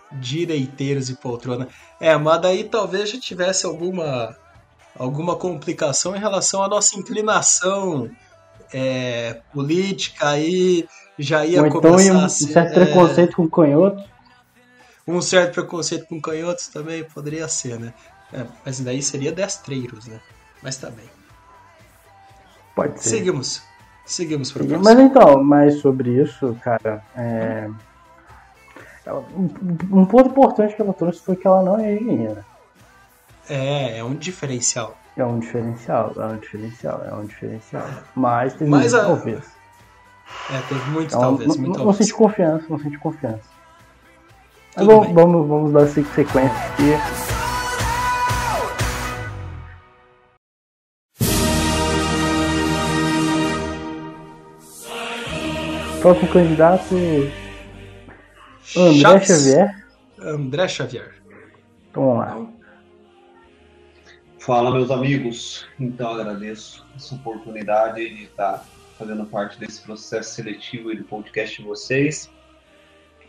Direiteiros 0.09 1.07
de 1.07 1.15
poltrona. 1.15 1.67
É, 1.99 2.15
mas 2.15 2.41
daí 2.41 2.63
talvez 2.63 3.09
já 3.09 3.19
tivesse 3.19 3.65
alguma 3.65 4.33
alguma 4.97 5.35
complicação 5.35 6.15
em 6.15 6.19
relação 6.19 6.63
à 6.63 6.69
nossa 6.69 6.97
inclinação 6.97 8.09
é, 8.73 9.41
política 9.51 10.29
aí 10.29 10.87
já 11.19 11.45
ia 11.45 11.59
Ou 11.59 11.67
então 11.67 11.81
começar 11.81 12.13
um, 12.13 12.25
a 12.25 12.29
ser, 12.29 12.53
certo 12.53 12.79
é, 12.79 12.85
preconceito 12.85 13.35
com 13.35 13.49
canhoto 13.49 14.03
um 15.07 15.21
certo 15.21 15.53
preconceito 15.55 16.07
com 16.07 16.21
canhotos 16.21 16.67
também 16.67 17.03
poderia 17.03 17.47
ser, 17.47 17.79
né? 17.79 17.93
É, 18.33 18.45
mas 18.65 18.79
daí 18.79 19.01
seria 19.01 19.31
destreiros, 19.31 20.07
né? 20.07 20.19
Mas 20.61 20.77
tá 20.77 20.89
bem. 20.89 21.09
Pode 22.75 23.01
ser. 23.01 23.09
Seguimos. 23.09 23.61
Seguimos 24.05 24.51
para 24.51 24.63
Mas 24.79 24.99
então, 24.99 25.43
mais 25.43 25.79
sobre 25.79 26.21
isso, 26.21 26.57
cara. 26.63 27.03
É... 27.15 27.69
Um 29.91 30.05
ponto 30.05 30.29
importante 30.29 30.75
que 30.75 30.81
ela 30.81 30.93
trouxe 30.93 31.21
foi 31.21 31.35
que 31.35 31.47
ela 31.47 31.63
não 31.63 31.79
é 31.79 31.95
engenheira. 31.95 32.45
É, 33.49 33.97
é 33.97 34.03
um 34.03 34.15
diferencial. 34.15 34.97
É 35.17 35.25
um 35.25 35.39
diferencial, 35.39 36.13
é 36.15 36.25
um 36.25 36.37
diferencial, 36.37 37.03
é 37.03 37.13
um 37.13 37.25
diferencial. 37.25 37.85
Mas 38.15 38.53
teve 38.53 38.69
Mas 38.69 38.93
muito 38.93 38.95
a... 38.95 39.05
talvez. 39.05 39.43
É, 40.49 40.61
teve 40.69 40.89
muito 40.91 41.07
então, 41.07 41.21
talvez. 41.21 41.55
Não, 41.55 41.61
muito 41.63 41.77
não, 41.79 41.85
não 41.85 41.93
sente 41.93 42.13
confiança, 42.13 42.65
não 42.69 42.79
sente 42.79 42.97
confiança. 42.97 43.43
Mas 44.75 44.85
vamos, 44.85 45.13
vamos, 45.13 45.47
vamos 45.47 45.73
dar 45.73 45.87
sequência 45.87 46.39
aqui. 46.39 47.30
Próximo 56.01 56.27
candidato 56.29 56.95
André 58.75 58.99
Chaves. 58.99 59.27
Xavier. 59.27 59.85
André 60.19 60.67
Xavier. 60.67 61.13
Então 61.89 62.05
vamos 62.05 62.19
lá. 62.19 62.47
Fala, 64.39 64.71
meus 64.71 64.89
amigos. 64.89 65.67
Então 65.79 66.09
agradeço 66.09 66.83
essa 66.95 67.13
oportunidade 67.13 68.09
de 68.09 68.23
estar 68.23 68.65
fazendo 68.97 69.25
parte 69.25 69.59
desse 69.59 69.79
processo 69.81 70.33
seletivo 70.33 70.91
e 70.91 70.97
do 70.97 71.03
podcast 71.03 71.61
de 71.61 71.67
vocês. 71.67 72.31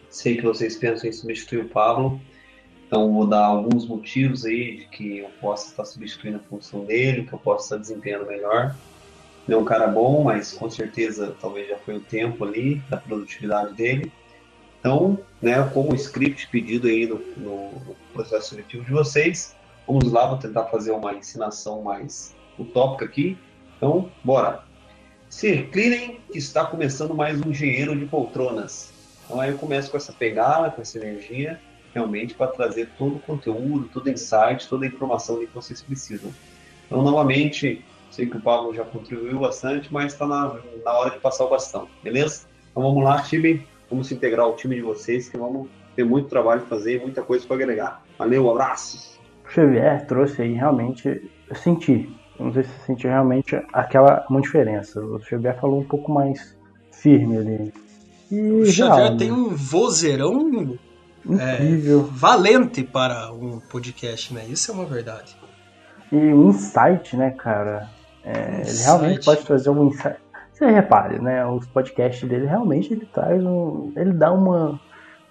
Sei 0.09 0.37
que 0.37 0.43
vocês 0.43 0.75
pensam 0.75 1.11
em 1.11 1.13
substituir 1.13 1.67
o 1.67 1.69
Pablo, 1.69 2.19
então 2.87 3.13
vou 3.13 3.27
dar 3.27 3.45
alguns 3.45 3.87
motivos 3.87 4.47
aí 4.47 4.79
de 4.79 4.85
que 4.87 5.19
eu 5.19 5.29
possa 5.43 5.69
estar 5.69 5.85
substituindo 5.85 6.39
a 6.39 6.49
função 6.49 6.87
dele, 6.87 7.25
que 7.25 7.35
eu 7.35 7.39
possa 7.39 7.65
estar 7.65 7.77
desempenhando 7.77 8.27
melhor. 8.27 8.75
Ele 9.47 9.57
é 9.57 9.59
um 9.59 9.65
cara 9.65 9.87
bom, 9.87 10.25
mas 10.25 10.53
com 10.53 10.71
certeza 10.71 11.35
talvez 11.41 11.69
já 11.69 11.77
foi 11.79 11.97
o 11.97 12.01
tempo 12.01 12.45
ali 12.45 12.77
da 12.89 12.97
produtividade 12.97 13.75
dele. 13.75 14.13
Então, 14.79 15.19
né, 15.41 15.63
como 15.73 15.93
o 15.93 15.95
script 15.95 16.49
pedido 16.49 16.89
aí 16.89 17.07
no, 17.07 17.21
no 17.37 17.97
processo 18.13 18.51
seletivo 18.51 18.85
de 18.85 18.93
vocês, 18.93 19.57
vamos 19.87 20.11
lá, 20.11 20.27
vou 20.27 20.39
tentar 20.39 20.65
fazer 20.67 20.91
uma 20.91 21.15
ensinação 21.15 21.83
mais 21.83 22.35
utópica 22.59 23.05
aqui. 23.05 23.39
Então, 23.77 24.11
bora! 24.25 24.65
Reclinem 25.41 26.21
que 26.31 26.39
está 26.39 26.65
começando 26.65 27.15
mais 27.15 27.41
um 27.41 27.51
engenheiro 27.51 27.99
de 27.99 28.05
poltronas. 28.05 28.93
Então 29.25 29.41
aí 29.41 29.51
eu 29.51 29.59
começo 29.59 29.91
com 29.91 29.97
essa 29.97 30.13
pegada, 30.13 30.71
com 30.71 30.83
essa 30.83 30.99
energia, 30.99 31.59
realmente 31.95 32.35
para 32.35 32.49
trazer 32.49 32.91
todo 32.99 33.17
o 33.17 33.21
conteúdo, 33.21 33.89
todo 33.93 34.07
o 34.07 34.11
insight, 34.11 34.69
toda 34.69 34.85
a 34.85 34.89
informação 34.89 35.39
que 35.39 35.47
vocês 35.47 35.81
precisam. 35.81 36.33
Então, 36.87 37.03
novamente, 37.03 37.85
sei 38.13 38.27
que 38.27 38.37
o 38.37 38.41
Pablo 38.41 38.75
já 38.75 38.85
contribuiu 38.85 39.41
bastante, 39.41 39.93
mas 39.93 40.13
está 40.13 40.27
na, 40.27 40.57
na 40.85 40.93
hora 40.93 41.11
de 41.11 41.19
passar 41.19 41.45
o 41.45 41.51
bastão, 41.51 41.89
beleza? 42.03 42.47
Então 42.71 42.83
vamos 42.83 43.03
lá, 43.03 43.21
time, 43.23 43.67
vamos 43.91 44.07
se 44.07 44.15
integrar 44.15 44.47
ao 44.47 44.55
time 44.55 44.77
de 44.77 44.83
vocês, 44.83 45.29
que 45.29 45.37
vamos 45.37 45.69
ter 45.97 46.05
muito 46.05 46.29
trabalho 46.29 46.61
para 46.61 46.77
fazer 46.77 46.97
e 46.97 47.01
muita 47.01 47.23
coisa 47.23 47.47
para 47.47 47.57
agregar. 47.57 48.03
Valeu, 48.19 48.51
abraço! 48.51 49.21
O 49.45 49.51
Xavier 49.51 50.07
trouxe 50.07 50.43
aí 50.43 50.53
realmente, 50.53 51.31
eu 51.49 51.57
senti, 51.57 52.09
não 52.39 52.53
sei 52.53 52.63
se 52.63 52.87
senti 52.87 53.07
realmente 53.07 53.61
aquela 53.73 54.25
uma 54.31 54.41
diferença. 54.41 55.01
O 55.01 55.21
Xavier 55.21 55.59
falou 55.61 55.81
um 55.81 55.85
pouco 55.85 56.13
mais 56.13 56.57
firme 56.91 57.37
ali 57.37 57.73
o 58.33 58.65
Xavier 58.65 59.09
já, 59.09 59.17
tem 59.17 59.31
um 59.31 59.51
vozeirão 59.51 60.79
é, 61.39 61.59
valente 62.11 62.83
para 62.83 63.31
um 63.31 63.61
podcast, 63.61 64.33
né? 64.33 64.47
Isso 64.49 64.71
é 64.71 64.75
uma 64.75 64.87
verdade. 64.87 65.37
E 66.11 66.17
um 66.17 66.49
insight, 66.49 67.15
né, 67.15 67.31
cara? 67.31 67.91
É, 68.25 68.63
ele 68.67 68.83
realmente 68.83 69.25
pode 69.25 69.45
trazer 69.45 69.71
um 69.71 69.89
insight. 69.89 70.17
Você 70.53 70.67
repare, 70.67 71.21
né? 71.21 71.45
Os 71.47 71.67
podcasts 71.67 72.29
dele 72.29 72.47
realmente 72.47 72.93
ele 72.93 73.07
traz 73.07 73.45
um. 73.45 73.93
Ele 73.97 74.13
dá 74.13 74.33
uma. 74.33 74.81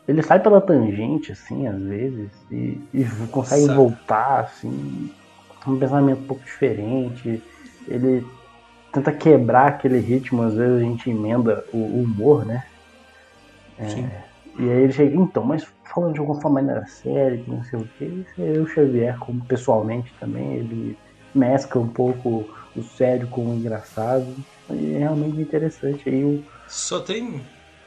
Ele 0.08 0.22
sai 0.22 0.40
pela 0.40 0.60
tangente, 0.60 1.32
assim, 1.32 1.68
às 1.68 1.80
vezes, 1.80 2.30
e, 2.52 2.82
e 2.94 3.06
consegue 3.32 3.62
Sabe. 3.62 3.76
voltar, 3.76 4.42
assim, 4.42 5.10
um 5.66 5.78
pensamento 5.78 6.22
um 6.22 6.28
pouco 6.28 6.44
diferente. 6.44 7.42
Ele 7.88 8.26
tenta 8.92 9.12
quebrar 9.12 9.68
aquele 9.68 10.00
ritmo, 10.00 10.44
às 10.44 10.56
vezes 10.56 10.82
a 10.82 10.84
gente 10.84 11.10
emenda 11.10 11.64
o, 11.72 11.78
o 11.78 12.04
humor, 12.04 12.46
né? 12.46 12.64
É, 13.80 14.22
e 14.60 14.70
aí 14.70 14.84
ele 14.84 14.92
chega, 14.92 15.16
então, 15.16 15.44
mas 15.44 15.66
falando 15.94 16.14
de 16.14 16.20
alguma 16.20 16.40
forma 16.42 16.62
maneira 16.62 16.86
séria, 16.88 17.42
não 17.48 17.64
sei 17.64 17.80
o 17.80 17.88
que, 17.98 18.26
o 18.38 18.68
Xavier, 18.68 19.18
como 19.18 19.44
pessoalmente 19.46 20.14
também, 20.20 20.56
ele 20.56 20.98
mescla 21.34 21.82
um 21.82 21.88
pouco 21.88 22.46
o 22.76 22.84
sério 22.84 23.28
com 23.28 23.48
o 23.48 23.56
engraçado. 23.56 24.36
E 24.70 24.94
é 24.94 25.00
realmente 25.00 25.40
interessante 25.40 26.08
aí 26.08 26.24
o. 26.24 26.44
Só 26.68 27.00
tem 27.00 27.42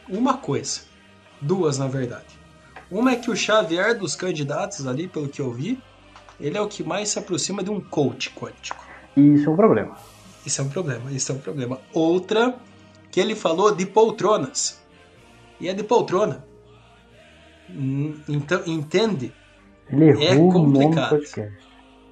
uma 0.09 0.37
coisa. 0.37 0.83
Duas, 1.41 1.79
na 1.79 1.87
verdade. 1.87 2.39
Uma 2.91 3.13
é 3.13 3.17
que 3.17 3.31
o 3.31 3.37
Xavier 3.37 3.99
dos 3.99 4.15
candidatos 4.15 4.87
ali, 4.87 5.09
pelo 5.09 5.29
que 5.29 5.41
eu 5.41 5.51
vi, 5.51 5.81
ele 6.39 6.57
é 6.57 6.61
o 6.61 6.69
que 6.69 6.83
mais 6.83 7.09
se 7.09 7.19
aproxima 7.19 7.63
de 7.63 7.71
um 7.71 7.81
coach 7.81 8.31
quântico. 8.31 8.85
E 9.17 9.35
isso 9.35 9.49
é 9.49 9.53
um 9.53 9.57
problema. 9.57 9.97
Isso 10.45 10.61
é 10.61 10.65
um 10.65 10.69
problema, 10.69 11.11
isso 11.11 11.33
é 11.33 11.35
um 11.35 11.39
problema. 11.39 11.81
Outra, 11.93 12.55
que 13.11 13.19
ele 13.19 13.35
falou 13.35 13.75
de 13.75 13.87
poltronas 13.87 14.83
e 15.59 15.69
é 15.69 15.73
de 15.73 15.83
poltrona. 15.83 16.45
Então, 18.29 18.63
entende? 18.67 19.33
Ele 19.89 20.11
errou 20.11 20.51
é 20.51 20.53
complicado. 20.53 21.21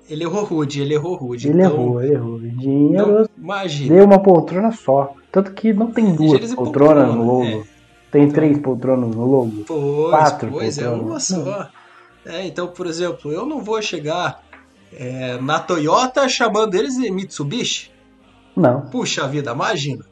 Ele 0.09 0.25
errou 0.25 0.45
rude, 0.45 0.83
ele 0.83 0.95
errou 0.95 1.15
rude. 1.15 1.49
Ele 1.49 1.63
então, 1.63 1.73
errou, 1.73 2.03
ele 2.03 2.15
errou. 2.15 2.39
Dinheiro 2.41 3.29
imagina. 3.37 3.95
deu 3.95 4.05
uma 4.05 4.23
poltrona 4.23 4.73
só. 4.73 5.15
Tanto 5.31 5.53
que 5.53 5.73
não 5.73 5.91
tem 5.91 6.15
duas 6.15 6.55
poltronas 6.55 6.55
poltrona, 6.55 7.07
no 7.07 7.25
logo. 7.25 7.45
É. 7.45 7.63
Tem 8.11 8.23
então, 8.25 8.35
três 8.35 8.59
poltronas 8.59 9.15
no 9.15 9.25
logo. 9.25 9.65
Pois, 9.67 10.11
quatro 10.11 10.51
pois, 10.51 10.77
poltronas. 10.77 11.01
é 11.01 11.05
uma 11.05 11.21
só. 11.21 11.69
É, 12.25 12.47
então, 12.47 12.69
por 12.69 12.87
exemplo, 12.87 13.33
eu 13.33 13.47
não 13.47 13.61
vou 13.61 13.81
chegar 13.81 14.43
é, 14.93 15.41
na 15.41 15.59
Toyota 15.59 16.29
chamando 16.29 16.75
eles 16.75 16.97
de 16.97 17.11
Mitsubishi. 17.11 17.91
Não. 18.57 18.83
Puxa 18.83 19.27
vida, 19.27 19.53
imagina. 19.53 20.05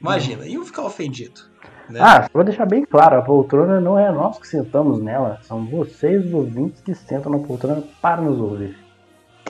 Imagina, 0.00 0.46
iam 0.46 0.64
ficar 0.64 0.82
ofendidos. 0.82 1.48
Né? 1.88 2.00
Ah, 2.02 2.28
vou 2.32 2.44
deixar 2.44 2.66
bem 2.66 2.84
claro, 2.84 3.18
a 3.18 3.22
poltrona 3.22 3.80
não 3.80 3.98
é 3.98 4.12
nós 4.12 4.38
que 4.38 4.46
sentamos 4.46 5.02
nela, 5.02 5.40
são 5.42 5.64
vocês, 5.64 6.26
os 6.26 6.34
ouvintes, 6.34 6.82
que 6.82 6.94
sentam 6.94 7.32
na 7.32 7.38
poltrona 7.38 7.82
para 8.00 8.20
nos 8.20 8.38
ouvir. 8.38 8.76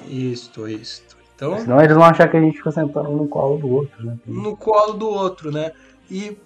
Isto, 0.07 0.69
isto. 0.69 1.17
Então, 1.35 1.59
Senão 1.59 1.81
eles 1.81 1.95
vão 1.95 2.05
achar 2.05 2.29
que 2.29 2.37
a 2.37 2.41
gente 2.41 2.59
fica 2.59 2.73
sentando 2.73 3.11
no 3.11 3.29
colo 3.29 3.59
do 3.59 3.69
outro, 3.69 4.05
né? 4.05 4.19
no 4.27 4.57
colo 4.57 4.95
do 4.95 5.09
outro, 5.09 5.53
né? 5.53 5.73
E 6.11 6.37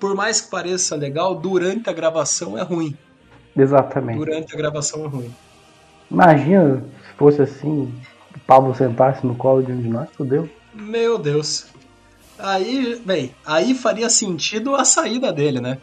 por 0.00 0.14
mais 0.14 0.40
que 0.40 0.50
pareça 0.50 0.96
legal, 0.96 1.34
durante 1.34 1.88
a 1.90 1.92
gravação 1.92 2.56
é 2.58 2.62
ruim. 2.62 2.96
Exatamente. 3.56 4.18
Durante 4.18 4.54
a 4.54 4.56
gravação 4.58 5.04
é 5.04 5.08
ruim. 5.08 5.34
Imagina 6.10 6.82
se 7.06 7.12
fosse 7.16 7.42
assim, 7.42 7.92
o 8.34 8.40
Pablo 8.46 8.74
sentasse 8.74 9.26
no 9.26 9.34
colo 9.34 9.62
de 9.62 9.72
um 9.72 9.80
de 9.80 9.88
nós, 9.88 10.08
fudeu. 10.12 10.48
Meu 10.72 11.18
Deus. 11.18 11.66
Aí, 12.38 13.00
bem, 13.04 13.34
aí 13.46 13.74
faria 13.74 14.08
sentido 14.10 14.74
a 14.74 14.84
saída 14.84 15.32
dele, 15.32 15.60
né? 15.60 15.78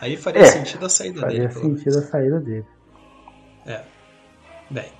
Aí 0.00 0.16
faria 0.16 0.42
É, 0.42 0.46
sentido 0.46 0.86
a 0.86 0.88
saída 0.88 1.20
Faria 1.20 1.48
dele. 1.48 1.54
menos. 1.60 1.80
sentido 1.80 1.98
a 1.98 2.02
saída 2.02 2.40
dele. 2.40 2.64
Bem, 4.70 4.90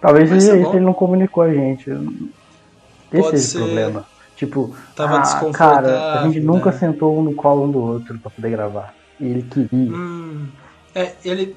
Talvez 0.00 0.30
Mas 0.30 0.48
ele, 0.48 0.62
bom. 0.62 0.74
ele 0.74 0.84
não 0.84 0.94
comunicou 0.94 1.42
a 1.42 1.52
gente. 1.52 1.90
Esse 1.90 3.22
Pode 3.22 3.36
é 3.36 3.38
ser. 3.38 3.58
o 3.58 3.64
problema. 3.64 4.06
Tipo, 4.36 4.76
Tava 4.94 5.18
ah, 5.18 5.52
cara, 5.52 6.20
a 6.20 6.22
gente 6.28 6.40
nunca 6.40 6.70
né? 6.70 6.78
sentou 6.78 7.18
um 7.18 7.22
no 7.22 7.34
colo 7.34 7.64
um 7.64 7.70
do 7.70 7.80
outro 7.80 8.16
pra 8.18 8.30
poder 8.30 8.50
gravar. 8.50 8.94
E 9.18 9.26
ele 9.26 9.42
queria. 9.42 9.92
hum, 9.92 10.46
é, 10.94 11.14
ele, 11.24 11.56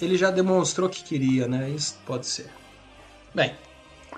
ele 0.00 0.16
já 0.16 0.30
demonstrou 0.30 0.88
que 0.88 1.02
queria, 1.02 1.48
né? 1.48 1.68
Isso 1.70 1.98
pode 2.06 2.26
ser. 2.26 2.48
Bem, 3.34 3.52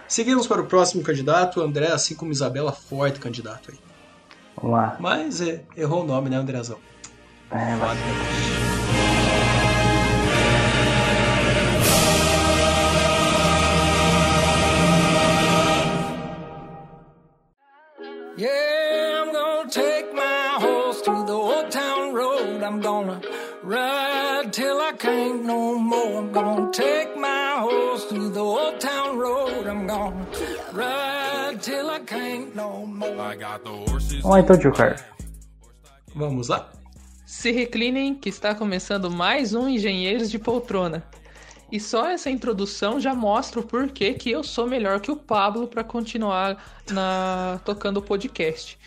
seguimos 0.06 0.46
para 0.46 0.60
o 0.60 0.66
próximo 0.66 1.02
candidato, 1.02 1.62
André, 1.62 1.86
assim 1.86 2.14
como 2.14 2.32
Isabela, 2.32 2.72
forte 2.72 3.18
candidato 3.18 3.70
aí. 3.70 3.78
Vamos 4.56 4.76
lá. 4.76 4.96
Mas 5.00 5.40
é, 5.40 5.62
errou 5.74 6.02
o 6.02 6.06
nome, 6.06 6.28
né, 6.28 6.36
Andrezão? 6.36 6.76
É, 7.50 7.76
Foda, 7.76 8.61
I'm 22.72 22.80
gonna 22.80 23.20
ride 23.62 24.50
till 24.50 24.80
I 24.80 24.92
can't 24.96 25.44
no 25.44 25.78
more. 25.78 26.22
I'm 26.22 26.32
gonna 26.32 26.70
take 26.72 27.14
my 27.18 27.56
horse 27.58 28.06
to 28.06 28.30
the 28.30 28.40
old 28.40 28.80
town 28.80 29.18
road. 29.18 29.66
I'm 29.66 29.86
gonna 29.86 30.26
ride 30.72 31.60
till 31.60 31.90
I 31.90 32.00
can't 32.00 32.56
no 32.56 32.86
more. 32.86 33.20
I 33.20 33.36
got 33.36 33.62
the 33.62 33.70
horses. 33.70 34.22
Vamos 34.22 34.36
lá 34.36 34.40
então, 34.40 34.58
tio 34.58 34.72
Carlos. 34.72 35.04
Vamos 36.14 36.48
lá? 36.48 36.72
Se 37.26 37.52
reclinem 37.52 38.14
que 38.14 38.30
está 38.30 38.54
começando 38.54 39.10
mais 39.10 39.52
um 39.52 39.68
Engenheiros 39.68 40.30
de 40.30 40.38
Poltrona. 40.38 41.04
E 41.70 41.78
só 41.78 42.06
essa 42.06 42.30
introdução 42.30 42.98
já 42.98 43.14
mostra 43.14 43.60
o 43.60 43.62
porquê 43.62 44.14
que 44.14 44.30
eu 44.30 44.42
sou 44.42 44.66
melhor 44.66 44.98
que 44.98 45.10
o 45.10 45.16
Pablo 45.16 45.68
para 45.68 45.84
continuar 45.84 46.56
na 46.90 47.60
tocando 47.66 47.98
o 47.98 48.02
podcast. 48.02 48.78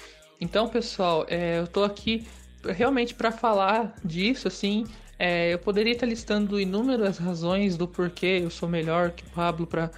Então, 0.42 0.68
pessoal, 0.68 1.24
é, 1.30 1.60
eu 1.60 1.68
tô 1.68 1.84
aqui 1.84 2.26
realmente 2.72 3.14
para 3.14 3.32
falar 3.32 3.96
disso, 4.04 4.48
assim. 4.48 4.86
é, 5.18 5.54
eu 5.54 5.60
poderia 5.60 5.94
estar 5.94 6.06
listando 6.06 6.60
inúmeras 6.60 7.18
razões 7.18 7.78
do 7.78 7.88
porquê 7.88 8.42
eu 8.44 8.50
sou 8.50 8.68
melhor 8.68 9.12
que 9.12 9.24
o 9.24 9.30
Pablo 9.30 9.66
para 9.66 9.90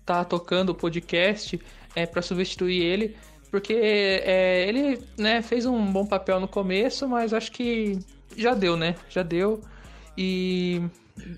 estar 0.00 0.24
tocando 0.24 0.70
o 0.70 0.74
podcast, 0.74 1.60
é, 1.94 2.06
para 2.06 2.22
substituir 2.22 2.82
ele, 2.82 3.16
porque 3.50 3.72
é, 3.72 4.66
ele 4.68 5.00
né, 5.16 5.42
fez 5.42 5.66
um 5.66 5.84
bom 5.92 6.06
papel 6.06 6.40
no 6.40 6.48
começo, 6.48 7.08
mas 7.08 7.32
acho 7.32 7.50
que 7.50 7.98
já 8.36 8.54
deu, 8.54 8.76
né? 8.76 8.94
Já 9.08 9.22
deu. 9.22 9.60
E 10.16 10.80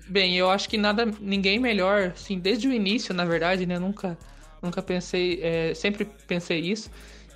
bem, 0.07 0.37
eu 0.37 0.49
acho 0.49 0.69
que 0.69 0.77
nada, 0.77 1.05
ninguém 1.19 1.59
melhor, 1.59 2.13
assim, 2.15 2.39
desde 2.39 2.67
o 2.67 2.73
início, 2.73 3.13
na 3.13 3.25
verdade, 3.25 3.65
né? 3.65 3.79
Nunca, 3.79 4.17
nunca 4.61 4.81
pensei, 4.81 5.39
é, 5.41 5.73
sempre 5.73 6.05
pensei 6.27 6.59
isso, 6.59 6.91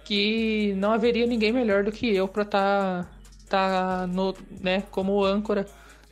que 0.05 0.73
não 0.77 0.91
haveria 0.91 1.25
ninguém 1.25 1.51
melhor 1.51 1.83
do 1.83 1.91
que 1.91 2.13
eu 2.13 2.27
para 2.27 2.43
estar 2.43 3.03
tá, 3.03 3.09
no, 4.09 4.35
né, 4.61 4.83
como 4.91 5.23
âncora 5.23 5.65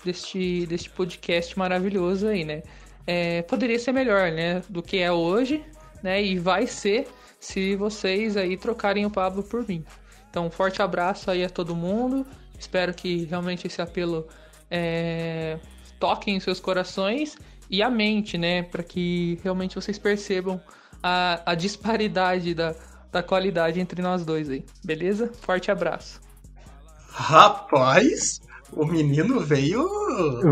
deste, 0.04 0.66
deste 0.66 0.90
podcast 0.90 1.58
maravilhoso 1.58 2.28
aí, 2.28 2.44
né? 2.44 2.64
É, 3.08 3.42
poderia 3.44 3.78
ser 3.78 3.92
melhor, 3.92 4.32
né, 4.32 4.62
do 4.70 4.82
que 4.82 4.98
é 4.98 5.12
hoje, 5.12 5.64
né? 6.02 6.24
E 6.24 6.38
vai 6.40 6.68
ser 6.68 7.08
se 7.40 7.76
vocês 7.76 8.38
aí 8.38 8.58
trocarem 8.58 9.06
o 9.06 9.10
Pablo 9.10 9.44
por 9.44 9.68
mim. 9.68 9.84
Então, 10.30 10.48
um 10.48 10.52
forte 10.52 10.82
abraço 10.82 11.30
aí 11.30 11.44
a 11.44 11.50
todo 11.50 11.76
mundo. 11.76 12.26
Espero 12.60 12.94
que 12.94 13.26
realmente 13.26 13.68
esse 13.68 13.82
apelo 13.82 14.28
é, 14.70 15.60
toque 16.00 16.32
em 16.32 16.40
seus 16.40 16.60
corações 16.60 17.38
e 17.70 17.82
a 17.82 17.90
mente, 17.90 18.38
né? 18.38 18.64
Para 18.64 18.84
que 18.84 19.40
realmente 19.44 19.76
vocês 19.76 19.98
percebam 19.98 20.60
a, 21.02 21.42
a 21.52 21.56
disparidade 21.56 22.54
da, 22.54 22.76
da 23.12 23.24
qualidade 23.24 23.80
entre 23.80 24.02
nós 24.02 24.26
dois 24.26 24.50
aí. 24.50 24.66
Beleza? 24.84 25.32
Forte 25.42 25.72
abraço. 25.72 26.25
Rapaz, 27.18 28.42
o 28.74 28.86
menino 28.86 29.40
veio 29.40 29.88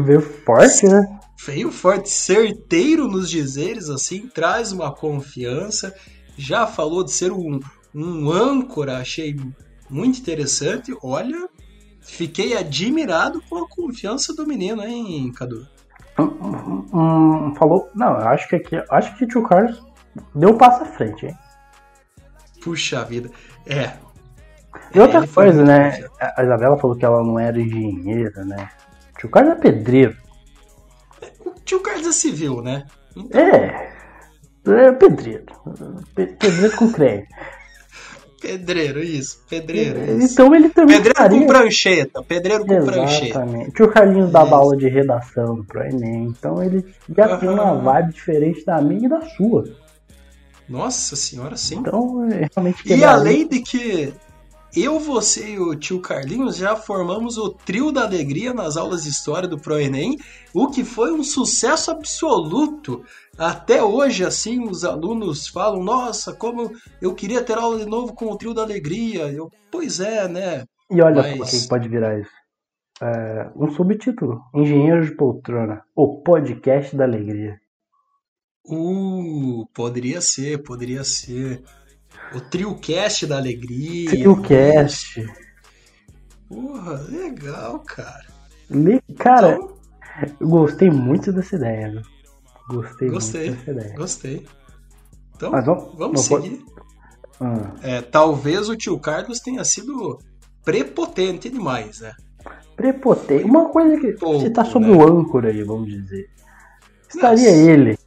Veio 0.02 0.21
forte, 0.21 0.88
né? 0.88 1.19
veio 1.45 1.71
forte, 1.71 2.10
certeiro 2.10 3.08
nos 3.08 3.30
dizeres, 3.30 3.89
assim, 3.89 4.28
traz 4.28 4.71
uma 4.71 4.93
confiança. 4.93 5.93
Já 6.38 6.65
falou 6.65 7.04
de 7.04 7.12
ser 7.12 7.34
um, 7.34 7.60
um 7.93 8.32
âncora, 8.32 8.97
achei 8.97 9.36
muito 9.89 10.19
interessante. 10.19 10.95
Olha, 11.04 11.49
fiquei 12.02 12.58
admirado 12.58 13.41
com 13.49 13.58
a 13.58 13.67
confiança 13.67 14.34
do 14.34 14.47
menino, 14.47 14.82
hein, 14.84 15.32
Cadu? 15.34 15.67
Hum, 16.17 16.86
hum, 16.93 17.56
falou. 17.56 17.89
Não, 17.93 18.13
eu 18.13 18.28
acho 18.30 18.47
que 18.47 18.56
aqui. 18.56 18.82
Acho 18.89 19.17
que 19.17 19.26
o 19.26 19.28
tio 19.28 19.43
Carlos 19.43 19.84
deu 20.34 20.52
um 20.52 20.58
passo 20.58 20.84
à 20.84 20.86
frente, 20.86 21.26
hein? 21.26 21.36
Puxa 22.62 23.04
vida. 23.04 23.30
É. 23.65 23.93
E 24.94 25.00
outra 25.00 25.20
ele 25.20 25.28
foi 25.28 25.46
coisa, 25.46 25.58
muito 25.64 25.68
né? 25.70 26.06
A 26.38 26.44
Isabela 26.44 26.78
falou 26.78 26.96
que 26.96 27.06
ela 27.06 27.24
não 27.24 27.40
era 27.40 27.60
engenheira, 27.60 28.44
né? 28.46 28.70
O 29.16 29.20
tio 29.20 29.30
Carlos 29.30 29.54
é 29.54 29.56
pedreiro. 29.60 30.16
O 31.46 31.52
tio 31.66 31.80
Carlos 31.82 32.08
é 32.08 32.12
civil, 32.12 32.62
né? 32.62 32.86
Então, 33.16 33.40
É. 33.42 33.92
É 34.66 34.92
pedreiro. 34.94 35.46
Pe- 36.16 36.28
Pedreiro 36.28 36.76
com 36.78 36.92
crédito. 36.92 37.28
pedreiro, 38.42 39.04
isso. 39.04 39.44
Pedreiro, 39.50 40.00
isso. 40.20 40.34
Então 40.34 40.54
ele 40.56 40.70
também 40.70 40.96
Pedreiro 40.98 41.18
faria. 41.20 41.40
com 41.40 41.48
prancheta. 41.48 42.24
Pedreiro 42.24 42.66
com 42.66 42.86
prancheta. 42.86 43.26
Exatamente. 43.26 43.70
O 43.70 43.74
tio 43.74 43.90
Carlinhos 43.92 44.32
dava 44.32 44.46
Isso. 44.48 44.56
aula 44.56 44.78
de 44.78 44.88
redação 44.90 45.56
do 45.56 45.64
Pro 45.66 45.84
Enem, 45.84 46.26
então 46.26 46.62
ele 46.64 46.86
já 47.16 47.38
tem 47.38 47.50
uma 47.50 47.74
vibe 47.76 48.14
diferente 48.14 48.66
da 48.66 48.82
minha 48.82 49.06
e 49.06 49.10
da 49.10 49.22
sua. 49.22 49.64
Nossa 50.68 51.16
senhora, 51.18 51.58
sim. 51.58 51.76
Então, 51.80 52.26
é 52.32 52.48
realmente 52.56 52.88
E 52.94 53.04
além 53.04 53.48
de 53.48 53.62
que 53.62 54.14
eu, 54.76 55.00
você 55.00 55.52
e 55.52 55.60
o 55.60 55.76
tio 55.76 56.00
Carlinhos 56.00 56.58
já 56.58 56.76
formamos 56.76 57.38
o 57.38 57.50
trio 57.50 57.92
da 57.92 58.04
alegria 58.04 58.54
nas 58.54 58.76
aulas 58.76 59.04
de 59.04 59.10
história 59.10 59.48
do 59.48 59.60
ProEnem, 59.60 60.18
o 60.54 60.68
que 60.70 60.84
foi 60.84 61.12
um 61.12 61.24
sucesso 61.24 61.92
absoluto. 61.92 63.04
Até 63.38 63.84
hoje, 63.84 64.26
assim, 64.26 64.68
os 64.68 64.84
alunos 64.84 65.48
falam: 65.48 65.84
Nossa, 65.84 66.34
como 66.34 66.72
eu 67.02 67.14
queria 67.14 67.44
ter 67.44 67.58
aula 67.58 67.78
de 67.78 67.86
novo 67.86 68.14
com 68.14 68.26
o 68.26 68.38
trio 68.38 68.54
da 68.54 68.64
alegria. 68.64 69.32
Eu, 69.32 69.52
pois 69.72 70.00
é, 70.00 70.28
né? 70.28 70.66
E 70.90 71.02
olha 71.02 71.22
Mas- 71.22 71.38
por 71.38 71.50
que 71.50 71.68
pode 71.68 71.88
virar 71.88 72.20
isso. 72.20 72.32
É, 73.02 73.52
um 73.56 73.72
subtítulo: 73.72 74.42
Engenheiro 74.56 75.06
de 75.06 75.16
Poltrona, 75.16 75.84
o 75.96 76.22
podcast 76.22 76.96
da 76.96 77.04
alegria. 77.04 77.60
Uh, 78.66 79.66
poderia 79.74 80.22
ser, 80.22 80.64
poderia 80.64 81.04
ser. 81.04 81.64
O 82.36 82.41
TrioCast 82.41 83.28
da 83.28 83.38
alegria. 83.38 84.10
TrioCast. 84.10 85.26
Porra, 86.48 86.93
legal, 87.10 87.80
cara. 87.80 88.26
Le- 88.69 89.02
Cara, 89.17 89.56
Então, 89.56 89.78
eu 90.39 90.48
gostei 90.48 90.89
muito 90.89 91.32
dessa 91.32 91.56
ideia, 91.56 91.91
viu? 91.91 92.02
Gostei, 92.69 93.10
Gostei. 93.10 93.50
muito 93.50 93.60
dessa 93.65 93.72
ideia. 93.72 93.96
Gostei. 93.96 94.46
Então, 95.36 95.52
Mas 95.52 95.65
vamos- 95.65 95.96
vamos 95.98 96.22
não 96.22 96.38
pode- 96.38 96.50
seguir. 96.50 96.65
Hum, 97.41 97.62
É, 97.82 98.02
talvez 98.02 98.69
o 98.69 98.76
tio 98.76 98.98
Carlos 99.00 99.39
tenha 99.39 99.63
sido 99.63 100.19
prepotente 100.63 101.50
demais, 101.50 102.00
né? 102.00 102.13
prepotente. 102.76 103.43
Uma 103.43 103.69
coisa 103.69 104.00
que. 104.00 104.13
Pouco, 104.13 104.39
você 104.39 104.50
tá 104.50 104.63
sobre 104.65 104.89
né? 104.89 104.98
o 104.98 105.08
âncora 105.19 105.50
aí, 105.50 105.63
vamos 105.63 105.88
dizer. 105.89 106.28
Estaria 107.08 107.52
Nossa. 107.52 107.69
ele 107.72 107.98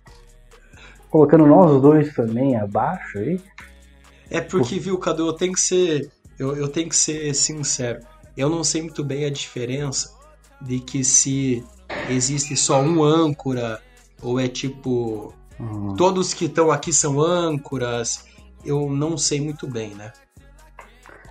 colocando 1.11 1.47
nós 1.47 1.81
dois 1.81 2.13
também 2.15 2.57
abaixo 2.57 3.19
aí? 3.19 3.41
É 4.31 4.41
porque, 4.41 4.79
viu, 4.79 4.99
Cadu, 4.99 5.27
eu 5.27 5.33
tenho 5.33 5.53
que 5.53 5.61
ser. 5.61 6.11
Eu, 6.39 6.57
eu 6.57 6.69
tenho 6.69 6.89
que 6.89 6.97
ser 6.97 7.35
sincero. 7.35 8.01
Eu 8.37 8.51
não 8.51 8.63
sei 8.63 8.83
muito 8.83 9.03
bem 9.03 9.25
a 9.25 9.31
diferença 9.31 10.15
de 10.61 10.81
que 10.81 11.03
se 11.05 11.65
existe 12.09 12.57
só 12.57 12.81
um 12.81 13.03
âncora 13.03 13.81
Ou 14.23 14.39
é 14.41 14.49
tipo. 14.49 15.35
Hum. 15.59 15.95
Todos 15.97 16.35
que 16.35 16.47
estão 16.47 16.71
aqui 16.71 16.93
são 16.93 17.21
âncoras. 17.21 18.27
Eu 18.65 18.91
não 18.91 19.17
sei 19.17 19.41
muito 19.41 19.67
bem, 19.67 19.95
né? 19.95 20.13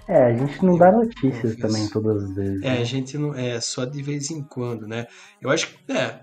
É, 0.07 0.25
a 0.25 0.33
gente 0.33 0.63
não 0.63 0.77
dá 0.77 0.91
notícias 0.91 1.55
também 1.55 1.89
todas 1.89 2.23
as 2.23 2.35
vezes. 2.35 2.61
É, 2.61 2.75
né? 2.75 2.81
a 2.81 2.83
gente 2.83 3.17
não. 3.17 3.35
É 3.35 3.59
só 3.59 3.85
de 3.85 4.01
vez 4.01 4.31
em 4.31 4.41
quando, 4.41 4.87
né? 4.87 5.07
Eu 5.41 5.49
acho 5.49 5.67
que. 5.67 5.91
É. 5.91 6.21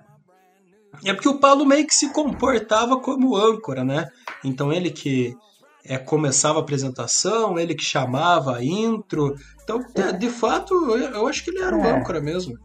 É 1.04 1.12
porque 1.14 1.28
o 1.28 1.38
Paulo 1.38 1.64
meio 1.64 1.87
que 1.87 1.94
se 1.94 2.12
comportava 2.12 3.00
como 3.00 3.37
âncora, 3.37 3.82
né? 3.85 4.08
Então 4.44 4.72
ele 4.72 4.90
que 4.90 5.35
é, 5.84 5.98
começava 5.98 6.58
a 6.58 6.62
apresentação, 6.62 7.58
ele 7.58 7.74
que 7.74 7.84
chamava 7.84 8.56
a 8.56 8.64
intro. 8.64 9.34
Então, 9.62 9.80
é, 9.94 10.12
de 10.12 10.28
fato, 10.28 10.74
eu, 10.96 11.14
eu 11.14 11.26
acho 11.26 11.42
que 11.44 11.50
ele 11.50 11.62
era 11.62 11.76
o 11.76 11.80
É. 11.80 11.90
âncora 11.98 12.20
mesmo. 12.20 12.56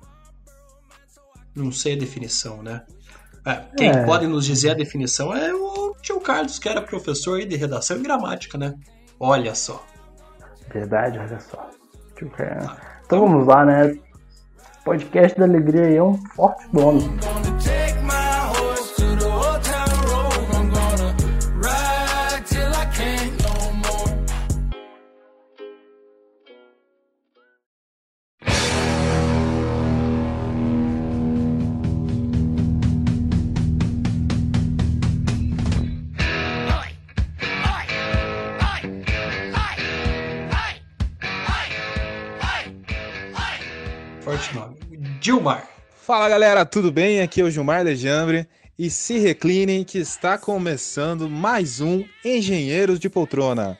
Não 1.56 1.71
sei 1.71 1.93
a 1.93 1.97
definição, 1.97 2.62
né? 2.62 2.84
É, 3.45 3.62
quem 3.77 3.89
É. 3.89 4.06
pode 4.06 4.27
nos 4.27 4.45
dizer 4.45 4.71
a 4.71 4.73
definição 4.75 5.34
é 5.34 5.53
o 5.53 5.95
tio 6.01 6.19
Carlos, 6.19 6.60
que 6.60 6.67
era 6.69 6.82
professor 6.82 7.43
de 7.43 7.56
redação 7.56 7.97
e 7.97 8.01
gramática, 8.01 8.58
né? 8.58 8.73
Olha 9.19 9.56
só. 9.56 9.84
Verdade, 10.71 11.17
olha 11.17 11.39
só. 11.39 11.69
Ver. 12.19 12.58
Então 13.06 13.21
vamos 13.21 13.47
lá, 13.47 13.65
né? 13.65 13.97
Podcast 14.84 15.38
da 15.39 15.45
Alegria 15.45 15.86
aí 15.86 15.95
é 15.95 16.03
um 16.03 16.17
forte 16.36 16.67
bônus. 16.71 17.06
Dilmar. 45.28 45.68
Fala 45.94 46.30
galera, 46.30 46.66
tudo 46.66 46.90
bem? 46.90 47.20
Aqui 47.20 47.42
é 47.42 47.44
o 47.44 47.52
Gilmar 47.52 47.84
Lejambre 47.84 48.48
e 48.80 48.90
se 48.90 49.20
reclinem 49.20 49.84
que 49.84 49.98
está 49.98 50.38
começando 50.38 51.30
mais 51.30 51.82
um 51.82 52.06
Engenheiros 52.24 52.98
de 52.98 53.10
Poltrona. 53.10 53.78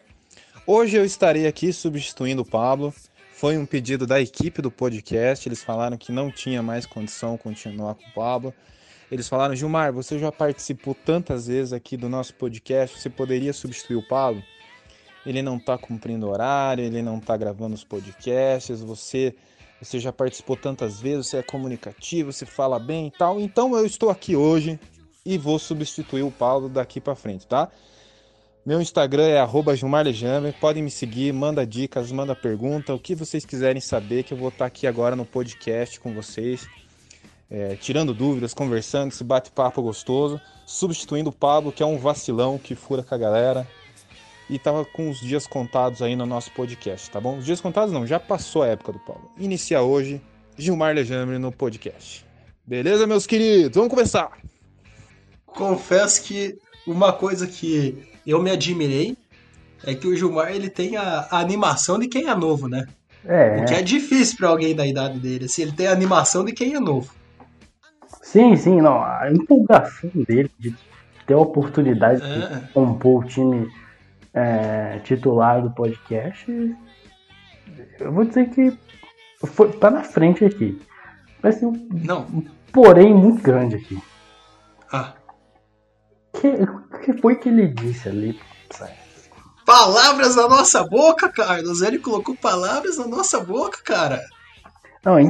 Hoje 0.66 0.98
eu 0.98 1.06
estarei 1.06 1.48
aqui 1.48 1.72
substituindo 1.72 2.42
o 2.42 2.46
Pablo. 2.46 2.94
Foi 3.32 3.58
um 3.58 3.66
pedido 3.66 4.06
da 4.06 4.20
equipe 4.20 4.62
do 4.62 4.70
podcast, 4.70 5.48
eles 5.48 5.64
falaram 5.64 5.96
que 5.96 6.12
não 6.12 6.30
tinha 6.30 6.62
mais 6.62 6.86
condição 6.86 7.38
continuar 7.38 7.96
com 7.96 8.04
o 8.04 8.14
Pablo. 8.14 8.54
Eles 9.10 9.30
falaram, 9.30 9.56
Gilmar, 9.56 9.94
você 9.94 10.20
já 10.20 10.34
participou 10.34 10.94
tantas 10.94 11.48
vezes 11.48 11.72
aqui 11.72 11.96
do 11.96 12.10
nosso 12.10 12.34
podcast, 12.34 13.00
você 13.00 13.10
poderia 13.10 13.54
substituir 13.54 13.96
o 13.96 14.06
Pablo? 14.06 14.44
Ele 15.26 15.42
não 15.42 15.56
está 15.56 15.78
cumprindo 15.78 16.28
horário, 16.28 16.84
ele 16.84 17.02
não 17.02 17.20
está 17.20 17.38
gravando 17.38 17.74
os 17.74 17.86
podcasts, 17.86 18.82
você 18.82 19.34
você 19.82 20.00
já 20.00 20.12
participou 20.12 20.56
tantas 20.56 21.00
vezes, 21.00 21.28
você 21.28 21.38
é 21.38 21.44
comunicativo, 21.44 22.34
você 22.34 22.46
fala 22.46 22.80
bem 22.80 23.08
e 23.08 23.12
tal. 23.12 23.40
Então 23.40 23.76
eu 23.76 23.86
estou 23.86 24.10
aqui 24.10 24.36
hoje 24.36 24.80
e 25.26 25.38
vou 25.38 25.60
substituir 25.60 26.24
o 26.24 26.32
Paulo 26.32 26.68
daqui 26.68 27.00
para 27.00 27.16
frente, 27.16 27.46
tá? 27.46 27.70
Meu 28.66 28.82
Instagram 28.82 29.28
é 29.28 29.40
arroba 29.40 29.76
Gilmar 29.76 30.04
Lejambre. 30.04 30.52
Podem 30.52 30.84
me 30.84 30.92
seguir, 30.92 31.32
manda 31.32 31.66
dicas, 31.66 32.12
manda 32.12 32.36
pergunta, 32.36 32.94
o 32.94 33.00
que 33.00 33.16
vocês 33.16 33.46
quiserem 33.46 33.80
saber, 33.80 34.24
que 34.24 34.34
eu 34.34 34.38
vou 34.38 34.50
estar 34.50 34.66
aqui 34.66 34.86
agora 34.88 35.16
no 35.16 35.26
podcast 35.26 36.00
com 36.00 36.14
vocês, 36.14 36.68
é, 37.50 37.76
tirando 37.76 38.14
dúvidas, 38.14 38.54
conversando, 38.54 39.12
esse 39.12 39.24
bate-papo 39.24 39.82
gostoso, 39.82 40.42
substituindo 40.66 41.30
o 41.30 41.34
Pablo, 41.34 41.72
que 41.72 41.82
é 41.82 41.86
um 41.86 41.98
vacilão 41.98 42.58
que 42.58 42.76
fura 42.76 43.04
com 43.04 43.16
a 43.16 43.18
galera 43.18 43.66
e 44.50 44.58
tava 44.58 44.86
com 44.86 45.10
os 45.10 45.20
dias 45.20 45.46
contados 45.46 46.02
aí 46.02 46.16
no 46.16 46.26
nosso 46.26 46.52
podcast, 46.52 47.10
tá 47.12 47.20
bom? 47.20 47.38
Os 47.38 47.46
dias 47.46 47.60
contados 47.62 47.94
não, 47.94 48.06
já 48.08 48.20
passou 48.20 48.64
a 48.64 48.68
época 48.68 48.94
do 48.94 49.00
Paulo. 49.00 49.30
Inicia 49.38 49.82
hoje 49.82 50.22
Gilmar 50.58 50.96
Lejambre 50.96 51.38
no 51.38 51.52
podcast. 51.52 52.26
Beleza, 52.66 53.06
meus 53.08 53.26
queridos? 53.28 53.76
Vamos 53.76 53.90
começar. 53.90 54.32
Confesso 55.46 56.24
que 56.24 56.58
uma 56.86 57.12
coisa 57.14 57.48
que 57.48 58.08
eu 58.26 58.42
me 58.42 58.52
admirei 58.52 59.18
é 59.84 59.94
que 59.94 60.08
o 60.08 60.16
Gilmar 60.16 60.52
ele 60.52 60.70
tem 60.70 60.98
a, 60.98 61.28
a 61.32 61.40
animação 61.40 61.98
de 62.00 62.08
quem 62.08 62.28
é 62.28 62.36
novo, 62.36 62.68
né? 62.68 62.86
É, 63.26 63.58
O 63.62 63.66
que 63.66 63.74
é 63.74 63.82
difícil 63.82 64.38
pra 64.38 64.50
alguém 64.50 64.76
da 64.76 64.86
idade 64.88 65.20
dele. 65.20 65.46
Assim, 65.46 65.64
ele 65.64 65.72
tem 65.74 65.88
a 65.88 65.92
animação 65.92 66.44
de 66.46 66.54
quem 66.54 66.76
é 66.76 66.80
novo. 66.80 67.14
sim, 68.22 68.56
sim, 68.56 68.82
não. 68.82 69.02
A 69.04 69.30
empolgação 69.32 70.10
dele 70.28 70.50
de 70.60 70.74
ter 71.26 71.34
a 71.34 71.38
oportunidade 71.40 72.22
de 72.22 72.44
É. 72.56 72.62
compor 72.74 73.24
o 73.24 73.28
time 73.28 73.70
é, 74.34 75.00
titular 75.04 75.62
do 75.62 75.72
podcast, 75.72 76.46
eu 78.00 78.12
vou 78.12 78.24
dizer 78.26 78.50
que 78.50 78.78
foi, 79.46 79.72
tá 79.74 79.90
na 79.90 80.04
frente 80.04 80.44
aqui. 80.46 80.80
Vai 81.42 81.52
ser 81.52 81.66
um 81.66 81.88
Não. 81.92 82.26
porém 82.72 83.14
muito 83.14 83.42
grande 83.42 83.76
aqui. 83.76 84.02
Ah. 84.92 85.14
que, 86.40 86.48
o 86.48 87.00
que 87.00 87.14
foi 87.22 87.36
que 87.36 87.50
ele 87.50 87.68
disse 87.68 88.08
ali? 88.10 88.40
Palavras 89.66 90.36
na 90.36 90.48
nossa 90.48 90.84
boca, 90.86 91.30
Carlos. 91.30 91.82
Ele 91.82 92.00
colocou 92.00 92.36
palavras 92.36 92.98
na 92.98 93.06
nossa 93.08 93.40
boca, 93.42 93.80
cara. 93.84 94.22
Não, 95.04 95.20
hein? 95.20 95.30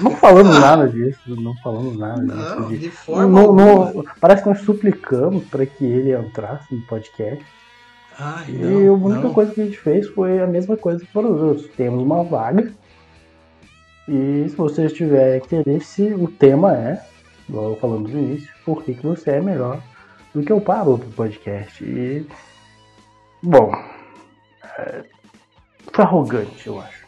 não 0.00 0.12
falamos 0.16 0.58
nada 0.60 0.88
disso, 0.88 1.20
não 1.40 1.56
falamos 1.56 1.96
nada 1.98 2.22
Não, 2.22 2.68
disso. 2.68 2.80
de- 2.82 2.90
forma 2.90 3.26
Não- 3.26 3.52
não- 3.54 4.04
parece 4.20 4.42
que 4.42 4.48
nós 4.48 4.60
suplicamos 4.60 5.44
para 5.44 5.64
que 5.66 5.84
ele 5.84 6.12
entrasse 6.16 6.72
no 6.74 6.82
podcast. 6.86 7.44
Ai, 8.18 8.44
e 8.48 8.52
não, 8.52 8.94
a 8.94 8.96
única 8.96 9.20
não. 9.22 9.34
coisa 9.34 9.52
que 9.52 9.60
a 9.60 9.64
gente 9.64 9.78
fez 9.78 10.06
foi 10.08 10.40
a 10.40 10.46
mesma 10.46 10.76
coisa 10.76 11.00
que 11.04 11.12
para 11.12 11.26
os 11.26 11.40
outros. 11.40 11.68
Temos 11.76 12.02
uma 12.02 12.22
vaga. 12.24 12.72
E 14.08 14.46
se 14.48 14.54
você 14.56 14.86
tiver 14.88 15.38
interesse, 15.38 16.02
o 16.14 16.28
tema 16.28 16.74
é, 16.76 17.02
igual 17.48 17.76
falamos 17.76 18.12
no 18.12 18.18
início, 18.18 18.48
por 18.64 18.82
que, 18.84 18.94
que 18.94 19.06
você 19.06 19.30
é 19.32 19.40
melhor 19.40 19.80
do 20.34 20.42
que 20.42 20.52
o 20.52 20.60
Pablo 20.60 20.98
pro 20.98 21.08
podcast. 21.10 21.82
E. 21.82 22.26
Bom. 23.42 23.72
É, 24.78 25.04
foi 25.92 26.04
arrogante, 26.04 26.66
eu 26.66 26.80
acho. 26.80 27.04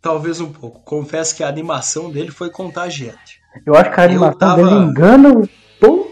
Talvez 0.00 0.40
um 0.40 0.52
pouco. 0.52 0.80
Confesso 0.80 1.36
que 1.36 1.44
a 1.44 1.48
animação 1.48 2.10
dele 2.10 2.30
foi 2.30 2.50
contagiante. 2.50 3.40
Eu 3.64 3.74
acho 3.76 3.90
que 3.92 4.00
a 4.00 4.04
animação 4.04 4.38
tava- 4.38 4.56
dele 4.56 4.74
engana 4.74 5.28
o 5.30 5.48
tom 5.78 6.08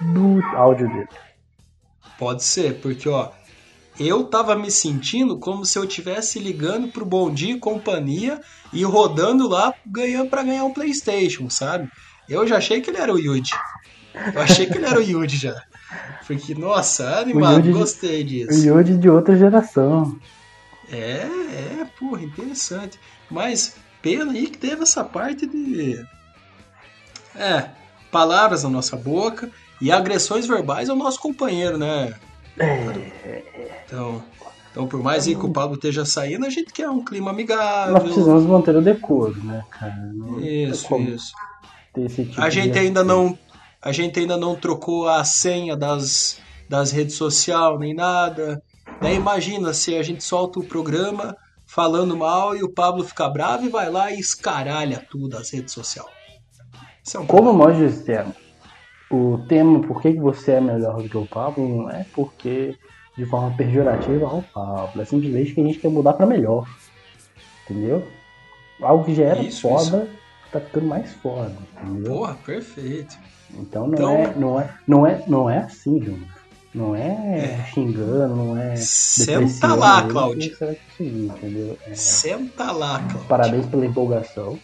do 0.00 0.42
áudio 0.54 0.88
dele. 0.88 1.08
Pode 2.22 2.44
ser, 2.44 2.74
porque 2.74 3.08
ó, 3.08 3.30
eu 3.98 4.22
tava 4.22 4.54
me 4.54 4.70
sentindo 4.70 5.36
como 5.38 5.64
se 5.66 5.76
eu 5.76 5.84
tivesse 5.88 6.38
ligando 6.38 6.86
pro 6.86 7.04
Bom 7.04 7.34
Dia 7.34 7.54
e 7.54 7.58
Companhia 7.58 8.40
e 8.72 8.84
rodando 8.84 9.48
lá 9.48 9.74
ganhando 9.84 10.30
para 10.30 10.44
ganhar 10.44 10.62
um 10.62 10.72
PlayStation, 10.72 11.50
sabe? 11.50 11.90
Eu 12.28 12.46
já 12.46 12.58
achei 12.58 12.80
que 12.80 12.90
ele 12.90 12.98
era 12.98 13.12
o 13.12 13.18
Yuji. 13.18 13.50
Eu 14.32 14.40
achei 14.40 14.66
que 14.66 14.78
ele 14.78 14.86
era 14.86 15.00
o 15.00 15.02
Yuji 15.02 15.36
já. 15.36 15.60
Porque, 16.24 16.54
nossa, 16.54 17.18
animado, 17.18 17.66
Yuji- 17.66 17.72
gostei 17.72 18.22
O 18.22 18.24
disso. 18.24 18.66
Yuji 18.68 18.98
de 18.98 19.10
outra 19.10 19.36
geração. 19.36 20.16
É, 20.92 21.26
é, 21.26 21.86
porra, 21.98 22.22
interessante. 22.22 23.00
Mas 23.28 23.74
pena 24.00 24.30
aí 24.30 24.46
que 24.46 24.58
teve 24.58 24.84
essa 24.84 25.02
parte 25.02 25.44
de. 25.44 26.00
É, 27.34 27.68
palavras 28.12 28.62
na 28.62 28.70
nossa 28.70 28.94
boca 28.94 29.50
e 29.82 29.90
agressões 29.90 30.46
verbais 30.46 30.88
ao 30.88 30.94
nosso 30.94 31.18
companheiro, 31.18 31.76
né? 31.76 32.14
Então, 33.84 34.22
então 34.70 34.86
por 34.86 35.02
mais 35.02 35.24
que 35.24 35.34
o 35.34 35.50
Pablo 35.50 35.74
esteja 35.74 36.04
saindo, 36.04 36.46
a 36.46 36.50
gente 36.50 36.72
quer 36.72 36.88
um 36.88 37.04
clima 37.04 37.32
Nós 37.32 37.34
amigável. 37.34 38.00
precisamos 38.00 38.44
manter 38.44 38.76
o 38.76 38.80
decoro, 38.80 39.36
né, 39.42 39.64
cara? 39.68 39.96
Não 40.14 40.38
Isso, 40.40 40.86
isso. 40.98 41.32
tipo 41.92 42.40
A 42.40 42.48
gente 42.48 42.78
ainda 42.78 43.02
não. 43.02 43.36
A 43.84 43.90
gente 43.90 44.20
ainda 44.20 44.36
não 44.36 44.54
trocou 44.54 45.08
a 45.08 45.24
senha 45.24 45.76
das, 45.76 46.38
das 46.68 46.92
redes 46.92 47.16
sociais 47.16 47.76
nem 47.80 47.92
nada. 47.92 48.62
Daí 49.00 49.16
imagina 49.16 49.74
se 49.74 49.96
a 49.96 50.02
gente 50.04 50.22
solta 50.22 50.60
o 50.60 50.64
programa 50.64 51.36
falando 51.66 52.16
mal 52.16 52.54
e 52.54 52.62
o 52.62 52.72
Pablo 52.72 53.02
fica 53.02 53.28
bravo 53.28 53.66
e 53.66 53.68
vai 53.68 53.90
lá 53.90 54.12
e 54.12 54.20
escaralha 54.20 55.04
tudo 55.10 55.36
as 55.36 55.50
redes 55.50 55.74
sociais. 55.74 56.08
É 57.12 57.18
um 57.18 57.26
Como 57.26 57.52
nós 57.52 57.76
dissemos, 57.76 58.36
o 59.12 59.38
tema 59.48 59.80
por 59.80 60.00
que 60.00 60.12
você 60.14 60.52
é 60.52 60.60
melhor 60.60 61.02
do 61.02 61.08
que 61.08 61.16
o 61.16 61.26
Pablo 61.26 61.66
não 61.68 61.90
é 61.90 62.04
porque 62.14 62.76
de 63.16 63.26
forma 63.26 63.50
pejorativa 63.56 64.26
ao 64.26 64.42
Pablo. 64.42 65.02
É 65.02 65.04
simplesmente 65.04 65.52
que 65.54 65.60
a 65.60 65.64
gente 65.64 65.78
quer 65.78 65.88
mudar 65.90 66.14
pra 66.14 66.24
melhor. 66.26 66.66
Entendeu? 67.64 68.06
Algo 68.80 69.04
que 69.04 69.14
já 69.14 69.24
era 69.24 69.42
Isso, 69.42 69.62
foda 69.68 70.08
tá 70.50 70.60
ficando 70.60 70.86
mais 70.86 71.12
foda. 71.14 71.52
Entendeu? 71.82 72.12
Porra, 72.14 72.34
perfeito. 72.44 73.16
Então 73.54 73.86
não, 73.86 73.94
Então- 73.94 74.12
É, 74.16 74.34
não, 74.36 74.60
é, 74.60 74.70
não, 74.86 75.06
é, 75.06 75.24
não 75.28 75.50
é 75.50 75.58
assim, 75.58 76.00
Júnior. 76.02 76.28
Não 76.74 76.96
é, 76.96 77.66
xingando, 77.74 78.34
não 78.34 78.56
é. 78.56 78.76
Senta 78.76 79.74
lá, 79.74 80.02
Cláudio. 80.08 80.56
É, 81.86 81.94
Senta 81.94 82.72
lá, 82.72 82.98
Cláudio. 82.98 83.18
parabéns 83.28 83.66
pela 83.66 83.84
empolgação. 83.84 84.58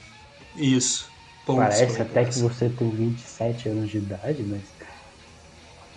Isso. 0.57 1.11
Pontos. 1.49 1.77
Parece 1.77 1.95
pra 1.95 2.05
até 2.05 2.25
que 2.27 2.39
você 2.39 2.69
tem 2.69 2.91
27 2.91 3.69
anos 3.71 3.91
de 3.91 3.99
idade, 3.99 4.43
mas 4.43 4.61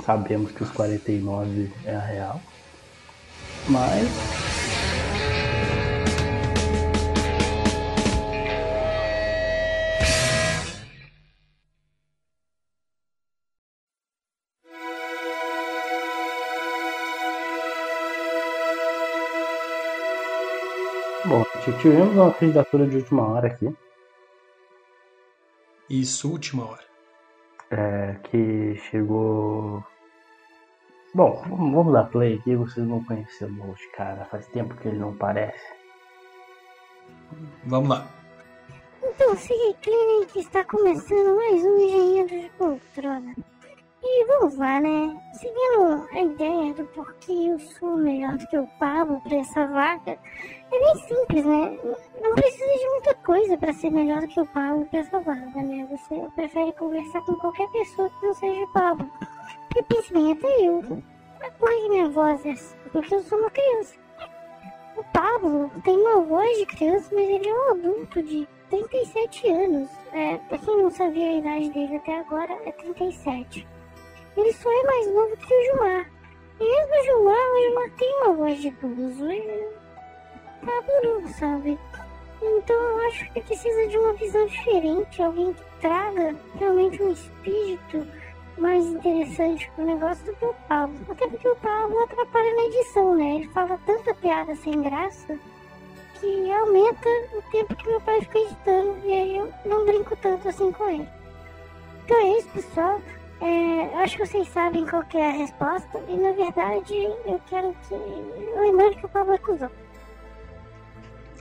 sabemos 0.05 0.51
que 0.51 0.63
os 0.63 0.71
49 0.71 1.71
é 1.85 1.95
a 1.95 1.99
real. 1.99 2.41
Mas 3.67 4.07
Bom, 21.23 21.45
tivemos 21.79 22.13
uma 22.15 22.33
candidatura 22.33 22.87
de 22.87 22.97
última 22.97 23.25
hora 23.25 23.47
aqui, 23.47 23.71
Isso, 25.91 26.31
última 26.31 26.65
hora. 26.65 26.85
é, 27.69 28.15
que 28.23 28.75
chegou. 28.89 29.83
Bom, 31.13 31.43
vamos 31.49 31.91
dar 31.91 32.05
play 32.05 32.35
aqui, 32.35 32.55
vocês 32.55 32.87
não 32.87 33.03
conhecem 33.03 33.47
o 33.47 33.65
Load, 33.65 33.87
cara. 33.95 34.25
Faz 34.25 34.47
tempo 34.47 34.75
que 34.75 34.87
ele 34.87 34.97
não 34.99 35.09
aparece. 35.09 35.73
Vamos 37.65 37.89
lá. 37.89 38.07
Então, 39.03 39.35
siga 39.35 39.73
Clinic 39.81 40.39
está 40.39 40.63
começando 40.63 41.35
mais 41.35 41.61
um 41.61 41.77
Engenheiro 41.77 42.29
de 42.29 42.49
Poltrona. 42.57 43.35
E 44.03 44.25
vamos 44.25 44.57
lá, 44.57 44.79
né? 44.79 45.15
Seguindo 45.33 46.07
a 46.11 46.21
ideia 46.21 46.73
do 46.73 46.85
porquê 46.85 47.31
eu 47.31 47.59
sou 47.59 47.97
melhor 47.97 48.35
do 48.37 48.47
que 48.47 48.57
o 48.57 48.67
Pablo 48.79 49.21
para 49.21 49.37
essa 49.37 49.67
vaga, 49.67 50.17
é 50.71 50.79
bem 50.79 50.95
simples, 51.07 51.45
né? 51.45 51.79
Não 52.21 52.33
precisa 52.33 52.79
de 52.79 52.89
muita 52.89 53.13
coisa 53.15 53.57
para 53.57 53.73
ser 53.73 53.91
melhor 53.91 54.21
do 54.21 54.27
que 54.27 54.39
o 54.39 54.45
Pablo 54.47 54.85
para 54.85 54.99
essa 54.99 55.19
vaga, 55.19 55.61
né? 55.61 55.87
Você 55.91 56.27
prefere 56.35 56.73
conversar 56.73 57.21
com 57.21 57.35
qualquer 57.35 57.69
pessoa 57.69 58.09
que 58.09 58.25
não 58.25 58.33
seja 58.33 58.61
o 58.61 58.73
Pablo. 58.73 59.11
Porque 59.67 59.83
pense 59.83 60.11
bem, 60.11 60.31
até 60.31 60.65
eu. 60.65 60.81
Que 60.81 61.89
minha 61.89 62.09
voz 62.09 62.45
é 62.45 62.51
assim? 62.51 62.75
Porque 62.91 63.15
eu 63.15 63.21
sou 63.21 63.37
uma 63.37 63.49
criança. 63.49 63.95
O 64.97 65.03
Pablo 65.13 65.71
tem 65.83 65.97
uma 65.97 66.21
voz 66.21 66.57
de 66.57 66.65
criança, 66.65 67.09
mas 67.13 67.29
ele 67.29 67.47
é 67.47 67.53
um 67.53 67.71
adulto 67.71 68.21
de 68.23 68.47
37 68.69 69.49
anos. 69.49 69.89
É, 70.11 70.37
pra 70.37 70.57
quem 70.57 70.77
não 70.77 70.89
sabia 70.89 71.29
a 71.29 71.37
idade 71.37 71.69
dele 71.69 71.95
até 71.97 72.19
agora, 72.19 72.53
é 72.65 72.71
37. 72.71 73.67
Ele 74.37 74.53
só 74.53 74.71
é 74.71 74.83
mais 74.83 75.07
novo 75.07 75.37
que 75.37 75.53
o 75.53 75.63
Gilmar. 75.63 76.11
Mesmo 76.59 76.99
o 76.99 77.03
Gilmar, 77.03 77.51
o 77.51 77.61
Gilmar 77.61 77.89
tem 77.91 78.15
uma 78.21 78.33
voz 78.33 78.61
de 78.61 78.67
idoso. 78.67 79.31
Ele 79.31 79.67
tá 80.65 80.83
duro, 81.01 81.27
sabe? 81.29 81.79
Então 82.41 82.75
eu 82.75 83.07
acho 83.07 83.31
que 83.31 83.41
precisa 83.41 83.87
de 83.87 83.97
uma 83.97 84.13
visão 84.13 84.45
diferente, 84.47 85.21
alguém 85.21 85.53
que 85.53 85.63
traga 85.79 86.35
realmente 86.57 87.03
um 87.03 87.11
espírito 87.11 88.07
mais 88.57 88.85
interessante 88.85 89.69
pro 89.75 89.85
negócio 89.85 90.25
do 90.25 90.33
que 90.35 90.45
o 90.45 90.55
Pablo. 90.67 90.95
Até 91.09 91.27
porque 91.27 91.47
o 91.47 91.55
Pablo 91.57 92.03
atrapalha 92.03 92.55
na 92.55 92.63
edição, 92.63 93.15
né? 93.15 93.35
Ele 93.35 93.47
fala 93.49 93.79
tanta 93.85 94.13
piada 94.15 94.55
sem 94.55 94.81
graça 94.81 95.37
que 96.19 96.51
aumenta 96.51 97.09
o 97.33 97.41
tempo 97.51 97.75
que 97.75 97.87
meu 97.87 97.99
pai 98.01 98.21
fica 98.21 98.39
editando 98.39 98.99
e 99.03 99.11
aí 99.11 99.37
eu 99.37 99.53
não 99.65 99.85
brinco 99.85 100.15
tanto 100.17 100.47
assim 100.47 100.71
com 100.71 100.89
ele. 100.89 101.07
Então 102.05 102.17
é 102.17 102.37
isso, 102.37 102.49
pessoal. 102.49 103.01
É, 103.41 104.03
acho 104.03 104.17
que 104.17 104.25
vocês 104.25 104.47
sabem 104.49 104.85
qual 104.85 105.03
é 105.15 105.29
a 105.29 105.31
resposta 105.31 105.99
e 106.07 106.15
na 106.15 106.31
verdade 106.31 106.93
eu 107.25 107.41
quero 107.49 107.75
que. 107.87 107.95
Lembrando 108.59 108.97
que 108.97 109.05
o 109.05 109.09
Pablo 109.09 109.37
cuzão. 109.39 109.71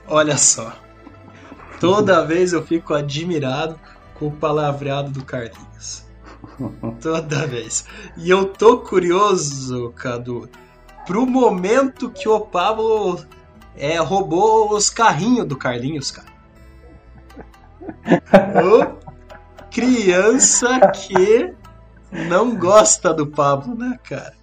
Olha 0.07 0.35
só. 0.35 0.73
Toda 1.79 2.25
vez 2.25 2.53
eu 2.53 2.65
fico 2.65 2.93
admirado 2.93 3.79
com 4.15 4.27
o 4.27 4.31
palavreado 4.31 5.11
do 5.11 5.23
Carlinhos. 5.23 6.05
Toda 7.01 7.45
vez. 7.45 7.85
E 8.17 8.29
eu 8.29 8.45
tô 8.45 8.79
curioso, 8.79 9.91
Cadu, 9.95 10.49
pro 11.05 11.25
momento 11.25 12.09
que 12.09 12.27
o 12.27 12.39
Pablo 12.39 13.23
é, 13.75 13.97
roubou 13.97 14.73
os 14.73 14.89
carrinhos 14.89 15.45
do 15.45 15.55
Carlinhos, 15.55 16.11
cara. 16.11 16.31
Ô, 18.63 18.97
criança 19.69 20.79
que 20.91 21.53
não 22.11 22.55
gosta 22.55 23.13
do 23.13 23.27
Pablo, 23.27 23.75
né, 23.75 23.97
cara? 24.03 24.33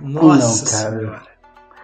Nossa 0.00 0.64
Não, 0.64 0.88
cara. 0.90 0.98
senhora. 1.00 1.22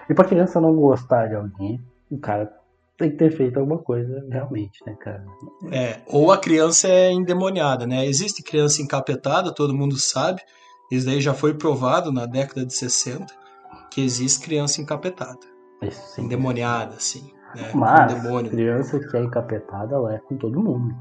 E 0.09 0.15
pra 0.15 0.25
criança 0.25 0.61
não 0.61 0.75
gostar 0.75 1.29
de 1.29 1.35
alguém, 1.35 1.83
o 2.11 2.19
cara 2.19 2.53
tem 2.97 3.11
que 3.11 3.17
ter 3.17 3.31
feito 3.31 3.59
alguma 3.59 3.79
coisa 3.79 4.25
realmente, 4.31 4.79
né, 4.87 4.95
cara? 5.01 5.25
É, 5.73 6.01
ou 6.07 6.31
a 6.31 6.39
criança 6.39 6.89
é 6.89 7.11
endemoniada, 7.11 7.87
né? 7.87 8.07
Existe 8.07 8.43
criança 8.43 8.83
encapetada, 8.83 9.53
todo 9.53 9.75
mundo 9.75 9.97
sabe. 9.99 10.43
Isso 10.93 11.07
daí 11.07 11.21
já 11.21 11.35
foi 11.35 11.55
provado 11.55 12.13
na 12.13 12.27
década 12.27 12.65
de 12.65 12.75
60 12.75 13.27
que 13.91 14.01
existe 14.01 14.45
criança 14.45 14.81
encapetada, 14.81 15.39
Isso 15.83 16.15
sim. 16.15 16.23
endemoniada, 16.23 16.95
assim, 16.97 17.33
né? 17.55 17.71
Mas 17.75 18.13
criança 18.51 18.99
que 18.99 19.17
é 19.17 19.21
encapetada, 19.23 19.95
ela 19.95 20.15
é 20.15 20.19
com 20.19 20.37
todo 20.37 20.61
mundo. 20.63 20.95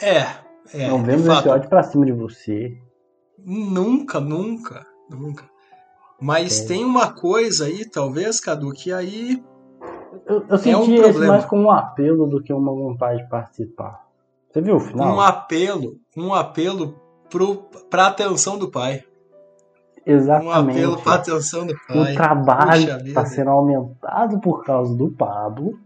É, 0.00 0.26
é. 0.74 0.88
não 0.88 1.02
vemos 1.02 1.26
fato, 1.26 1.40
esse 1.40 1.48
ódio 1.48 1.68
pra 1.68 1.82
cima 1.82 2.06
de 2.06 2.12
você. 2.12 2.76
Nunca, 3.38 4.20
nunca, 4.20 4.86
nunca. 5.10 5.44
Mas 6.20 6.60
É. 6.62 6.68
tem 6.68 6.84
uma 6.84 7.12
coisa 7.12 7.64
aí, 7.66 7.88
talvez, 7.88 8.38
Cadu, 8.40 8.70
que 8.72 8.92
aí 8.92 9.42
Eu, 10.26 10.44
eu 10.48 10.58
senti 10.58 10.70
É 10.70 10.76
um 10.76 11.02
problema. 11.02 11.32
mais 11.34 11.44
como 11.46 11.62
um 11.62 11.70
apelo 11.70 12.26
do 12.26 12.42
que 12.42 12.52
uma 12.52 12.72
vontade 12.72 13.22
de 13.22 13.28
participar. 13.28 14.04
Você 14.52 14.60
viu 14.60 14.76
o 14.76 14.80
final? 14.80 15.16
um 15.16 15.20
apelo, 15.20 15.96
um 16.16 16.34
apelo 16.34 16.94
pro, 17.30 17.56
pra 17.88 18.08
atenção 18.08 18.58
do 18.58 18.68
pai. 18.70 19.04
Um 20.06 20.12
Exatamente. 20.12 20.78
apelo 20.78 21.00
pra 21.00 21.14
atenção 21.14 21.66
do 21.66 21.74
pai. 21.86 22.12
o 22.12 22.14
trabalho 22.16 23.06
está 23.06 23.24
sendo 23.24 23.50
aumentado 23.50 24.40
por 24.40 24.64
causa 24.64 24.94
do 24.96 25.08
Pablo. 25.10 25.78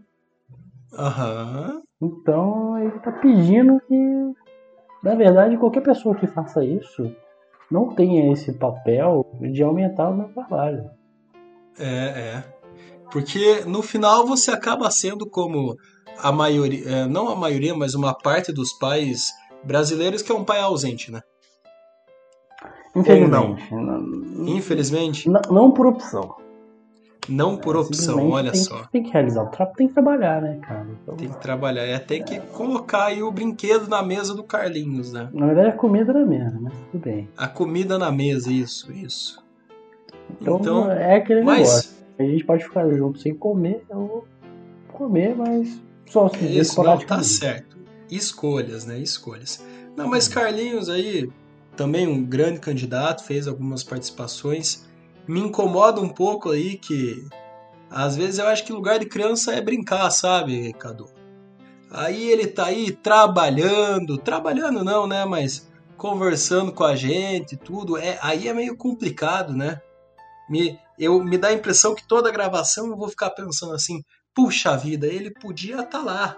Aham. 0.97 1.81
Então 2.01 2.77
ele 2.79 2.95
está 2.97 3.11
pedindo 3.11 3.79
que, 3.87 4.33
na 5.05 5.13
verdade, 5.13 5.55
qualquer 5.55 5.81
pessoa 5.81 6.15
que 6.15 6.25
faça 6.25 6.65
isso 6.65 7.15
não 7.69 7.93
tenha 7.93 8.33
esse 8.33 8.51
papel 8.53 9.23
de 9.39 9.61
aumentar 9.61 10.09
o 10.09 10.17
meu 10.17 10.29
trabalho. 10.29 10.89
É, 11.77 11.85
é. 11.85 12.43
Porque 13.11 13.63
no 13.67 13.83
final 13.83 14.25
você 14.25 14.49
acaba 14.49 14.89
sendo 14.89 15.29
como 15.29 15.75
a 16.17 16.31
maioria, 16.31 16.89
é, 16.89 17.05
não 17.05 17.29
a 17.29 17.35
maioria, 17.35 17.75
mas 17.75 17.93
uma 17.93 18.17
parte 18.17 18.51
dos 18.51 18.73
pais 18.73 19.31
brasileiros 19.63 20.23
que 20.23 20.31
é 20.31 20.35
um 20.35 20.43
pai 20.43 20.59
ausente, 20.59 21.11
né? 21.11 21.21
Infelizmente. 22.95 23.73
Não, 23.75 24.47
Infelizmente, 24.47 25.29
não, 25.29 25.41
não 25.51 25.71
por 25.71 25.85
opção. 25.85 26.35
Não 27.29 27.57
por 27.57 27.75
opção, 27.75 28.29
olha 28.29 28.51
tem, 28.51 28.61
só. 28.61 28.83
Tem 28.91 29.03
que 29.03 29.11
realizar 29.11 29.43
o 29.43 29.47
trabalho, 29.47 29.77
tem 29.77 29.87
que 29.87 29.93
trabalhar, 29.93 30.41
né, 30.41 30.59
cara? 30.61 30.87
Então, 31.01 31.15
Tem 31.15 31.29
que 31.29 31.41
trabalhar, 31.41 31.83
é 31.83 31.99
tem 31.99 32.23
que 32.23 32.39
colocar 32.39 33.05
aí 33.05 33.23
o 33.23 33.31
brinquedo 33.31 33.87
na 33.87 34.01
mesa 34.03 34.33
do 34.33 34.43
Carlinhos, 34.43 35.11
né? 35.11 35.29
Na 35.33 35.47
verdade, 35.47 35.69
a 35.69 35.73
comida 35.73 36.11
era 36.11 36.25
mesmo, 36.25 36.61
mas 36.61 36.73
tudo 36.91 37.03
bem. 37.03 37.29
A 37.37 37.47
comida 37.47 37.97
na 37.97 38.11
mesa, 38.11 38.51
isso, 38.51 38.91
isso. 38.91 39.43
Então, 40.41 40.57
Então, 40.59 40.91
é 40.91 41.17
aquele 41.17 41.41
negócio. 41.43 41.63
mas 41.63 41.95
A 42.17 42.23
gente 42.23 42.43
pode 42.45 42.63
ficar 42.63 42.89
junto 42.89 43.19
sem 43.19 43.33
comer, 43.35 43.83
ou 43.89 44.25
comer, 44.93 45.35
mas 45.35 45.81
só 46.07 46.29
se 46.29 46.37
dizer 46.37 46.61
Isso, 46.61 46.81
não, 46.81 46.97
tá 46.99 47.21
certo. 47.21 47.75
Escolhas, 48.09 48.85
né? 48.85 48.99
Escolhas. 48.99 49.63
Não, 49.95 50.07
mas 50.07 50.27
Carlinhos 50.27 50.89
aí, 50.89 51.29
também 51.75 52.07
um 52.07 52.23
grande 52.23 52.59
candidato, 52.59 53.23
fez 53.23 53.47
algumas 53.47 53.83
participações. 53.83 54.84
Me 55.27 55.39
incomoda 55.39 55.99
um 56.01 56.09
pouco 56.09 56.51
aí 56.51 56.77
que 56.77 57.27
às 57.89 58.15
vezes 58.15 58.39
eu 58.39 58.47
acho 58.47 58.65
que 58.65 58.73
lugar 58.73 58.99
de 58.99 59.05
criança 59.05 59.53
é 59.53 59.61
brincar, 59.61 60.09
sabe, 60.11 60.73
Cadu? 60.73 61.05
Aí 61.89 62.29
ele 62.29 62.47
tá 62.47 62.65
aí 62.65 62.91
trabalhando, 62.91 64.17
trabalhando 64.17 64.83
não, 64.83 65.07
né? 65.07 65.23
Mas 65.23 65.69
conversando 65.95 66.71
com 66.71 66.83
a 66.83 66.95
gente, 66.95 67.55
tudo. 67.55 67.97
É, 67.97 68.19
aí 68.21 68.47
é 68.47 68.53
meio 68.53 68.75
complicado, 68.75 69.53
né? 69.53 69.79
Me, 70.49 70.77
eu, 70.99 71.23
me 71.23 71.37
dá 71.37 71.49
a 71.49 71.53
impressão 71.53 71.95
que 71.95 72.07
toda 72.07 72.31
gravação 72.31 72.87
eu 72.87 72.97
vou 72.97 73.09
ficar 73.09 73.29
pensando 73.31 73.73
assim, 73.73 74.03
puxa 74.33 74.75
vida, 74.75 75.07
ele 75.07 75.31
podia 75.31 75.81
estar 75.81 76.03
lá. 76.03 76.37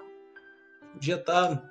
Podia 0.93 1.15
estar 1.15 1.61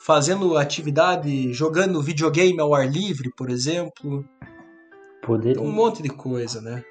fazendo 0.00 0.56
atividade, 0.56 1.52
jogando 1.52 2.02
videogame 2.02 2.58
ao 2.58 2.74
ar 2.74 2.90
livre, 2.90 3.30
por 3.36 3.50
exemplo. 3.50 4.24
Um 5.62 5.72
monte 5.72 6.02
de 6.02 6.08
coisa, 6.08 6.60
né? 6.60 6.82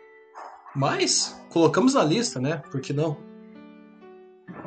Mas 0.76 1.40
colocamos 1.52 1.94
na 1.96 2.04
lista, 2.04 2.40
né? 2.40 2.62
Por 2.72 2.80
que 2.80 2.94
não? 2.94 3.18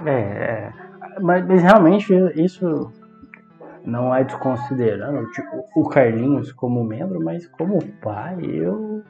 É, 0.05 0.11
é. 0.11 0.72
Mas, 1.20 1.46
mas 1.46 1.62
realmente 1.62 2.12
isso 2.35 2.90
não 3.85 4.14
é 4.14 4.25
desconsiderando 4.25 5.31
tipo, 5.33 5.64
o 5.77 5.88
Carlinhos 5.88 6.53
como 6.53 6.83
membro, 6.85 7.22
mas 7.22 7.46
como 7.46 7.81
pai, 8.03 8.38
eu. 8.44 9.03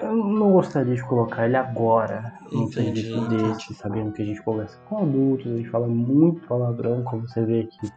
Eu 0.00 0.14
não 0.14 0.52
gostaria 0.52 0.94
de 0.94 1.02
colocar 1.02 1.46
ele 1.46 1.56
agora 1.56 2.32
num 2.52 2.68
serviço 2.70 3.20
desse, 3.28 3.74
sabendo 3.74 4.12
que 4.12 4.22
a 4.22 4.24
gente 4.24 4.40
conversa 4.42 4.78
com 4.88 4.98
adultos, 4.98 5.50
a 5.50 5.56
gente 5.56 5.68
fala 5.70 5.88
muito 5.88 6.46
palavrão, 6.46 7.02
como 7.02 7.26
você 7.28 7.42
vê 7.44 7.60
aqui. 7.62 7.90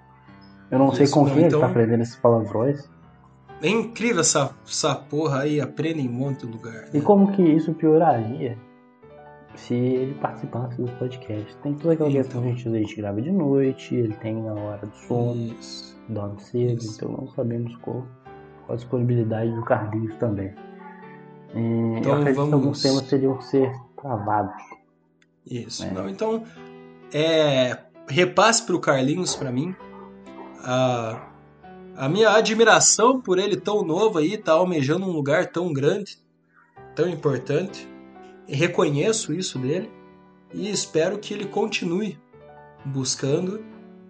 Eu 0.72 0.80
não 0.80 0.92
sei 0.92 1.04
Isso, 1.04 1.14
com 1.14 1.26
não, 1.26 1.32
quem 1.34 1.46
então- 1.46 1.60
ele 1.60 1.66
tá 1.68 1.72
aprendendo 1.72 2.02
esses 2.02 2.16
palavrões. 2.16 2.90
É 3.62 3.70
incrível 3.70 4.22
essa, 4.22 4.56
essa 4.66 4.96
porra 4.96 5.42
aí, 5.42 5.62
aprende 5.62 6.02
em 6.02 6.10
um 6.10 6.14
monte 6.14 6.46
de 6.46 6.52
lugar. 6.52 6.90
E 6.94 6.98
né? 6.98 7.04
como 7.04 7.32
que 7.34 7.42
isso 7.44 7.74
pioraria 7.74 8.58
se 9.56 9.74
ele 9.76 10.14
participasse 10.16 10.82
do 10.82 10.90
podcast? 10.94 11.56
Tem 11.58 11.74
toda 11.76 11.94
aquela 11.94 12.10
Então. 12.10 12.22
questão 12.22 12.42
que 12.42 12.48
a 12.48 12.52
gente, 12.52 12.68
a 12.68 12.72
gente 12.72 12.96
grava 12.96 13.22
de 13.22 13.32
noite, 13.32 13.94
ele 13.96 14.14
tem 14.16 14.42
na 14.42 14.54
hora 14.54 14.86
do 14.88 14.96
sono, 14.96 15.36
Isso. 15.60 15.96
dorme 16.10 16.40
cedo, 16.42 16.80
Isso. 16.80 16.96
então 16.96 17.12
não 17.18 17.28
sabemos 17.28 17.76
qual, 17.78 18.04
qual 18.66 18.74
a 18.74 18.76
disponibilidade 18.76 19.52
do 19.54 19.64
Carlinhos 19.64 20.16
também. 20.18 20.54
E 21.54 21.60
Então 22.00 22.14
eu 22.14 22.18
acredito 22.20 22.36
vamos- 22.38 22.50
que 22.50 22.54
alguns 22.56 22.82
temas 22.82 23.02
teriam 23.10 23.38
que 23.38 23.44
ser 23.46 23.72
travados. 24.02 24.56
Isso. 25.46 25.84
É. 25.84 25.92
Não, 25.92 26.10
então, 26.10 26.44
é, 27.14 27.78
repasse 28.08 28.66
pro 28.66 28.80
Carlinhos 28.80 29.36
pra 29.36 29.52
mim 29.52 29.76
a, 30.64 31.28
a 31.96 32.08
minha 32.10 32.32
admiração 32.32 33.20
por 33.20 33.38
ele 33.38 33.56
tão 33.58 33.84
novo 33.84 34.18
aí, 34.20 34.38
tá 34.38 34.54
almejando 34.54 35.06
um 35.06 35.12
lugar 35.12 35.48
tão 35.52 35.72
grande, 35.74 36.18
tão 36.96 37.08
importante. 37.08 37.88
Reconheço 38.48 39.34
isso 39.34 39.58
dele 39.60 39.90
e 40.54 40.70
espero 40.70 41.18
que 41.20 41.34
ele 41.34 41.46
continue 41.46 42.18
buscando, 42.86 43.64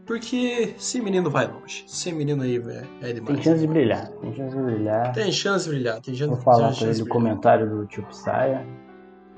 porque 0.05 0.73
esse 0.77 0.99
menino 1.01 1.29
vai 1.29 1.45
longe. 1.47 1.83
Esse 1.87 2.11
menino 2.11 2.41
aí 2.43 2.55
é, 2.57 2.83
é 3.01 3.13
Tem 3.13 3.13
demais. 3.15 3.43
chance 3.43 3.59
de 3.61 3.67
brilhar, 3.67 4.07
tem 4.09 4.33
chance 4.35 4.55
de 4.55 4.61
brilhar. 4.63 5.11
Tem 5.13 5.31
chance 5.31 5.63
de 5.65 5.69
brilhar, 5.71 6.01
tem 6.01 6.15
chance, 6.15 6.29
Vou 6.33 6.41
falar 6.41 6.69
tem 6.69 6.79
com 6.79 6.85
ele 6.85 6.93
no 6.93 6.95
de 6.95 7.03
brilhar. 7.03 7.13
comentário 7.13 7.69
do 7.69 7.85
tio 7.85 8.05
Saia. 8.11 8.65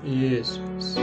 Isso, 0.02 0.62
isso. 0.78 0.98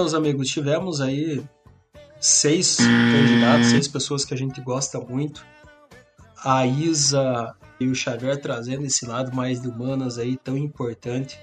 Meus 0.00 0.14
amigos. 0.14 0.48
Tivemos 0.48 1.00
aí 1.02 1.42
seis 2.18 2.78
candidatos, 2.78 3.66
seis 3.66 3.86
pessoas 3.86 4.24
que 4.24 4.32
a 4.32 4.36
gente 4.36 4.58
gosta 4.62 4.98
muito. 4.98 5.44
A 6.42 6.66
Isa 6.66 7.54
e 7.78 7.86
o 7.86 7.94
Xavier 7.94 8.40
trazendo 8.40 8.86
esse 8.86 9.04
lado 9.04 9.34
mais 9.36 9.60
de 9.60 9.68
humanas 9.68 10.16
aí 10.16 10.38
tão 10.38 10.56
importante 10.56 11.38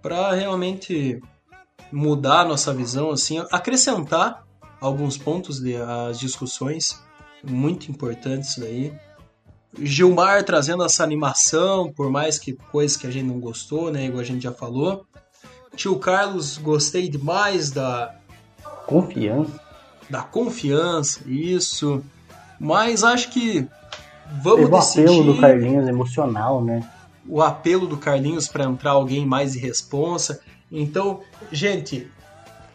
para 0.00 0.32
realmente 0.32 1.20
mudar 1.92 2.40
a 2.40 2.44
nossa 2.46 2.72
visão, 2.72 3.10
assim, 3.10 3.44
acrescentar 3.50 4.42
alguns 4.80 5.18
pontos 5.18 5.60
das 5.60 6.18
discussões 6.18 6.98
muito 7.44 7.90
importantes 7.90 8.56
daí. 8.56 8.92
Gilmar 9.78 10.44
trazendo 10.44 10.82
essa 10.82 11.04
animação, 11.04 11.92
por 11.92 12.10
mais 12.10 12.38
que 12.38 12.54
coisas 12.54 12.96
que 12.96 13.06
a 13.06 13.10
gente 13.10 13.26
não 13.26 13.38
gostou, 13.38 13.90
né, 13.90 14.06
igual 14.06 14.20
a 14.20 14.24
gente 14.24 14.42
já 14.42 14.52
falou. 14.52 15.06
Tio 15.76 15.98
Carlos, 15.98 16.58
gostei 16.58 17.08
demais 17.08 17.70
da, 17.70 18.14
Confiança. 18.86 19.60
da 20.08 20.22
confiança, 20.22 21.20
isso. 21.26 22.02
Mas 22.60 23.02
acho 23.02 23.30
que 23.30 23.66
vamos 24.42 24.60
Teve 24.60 24.74
o 24.74 24.78
decidir 24.78 25.08
apelo 25.08 25.24
do 25.24 25.40
Carlinhos 25.40 25.88
emocional, 25.88 26.62
né? 26.62 26.88
o 27.26 27.40
apelo 27.40 27.86
do 27.86 27.96
Carlinhos 27.96 28.48
para 28.48 28.64
entrar 28.64 28.92
alguém 28.92 29.24
mais 29.26 29.52
de 29.52 29.58
responsa. 29.58 30.40
Então, 30.70 31.20
gente, 31.50 32.10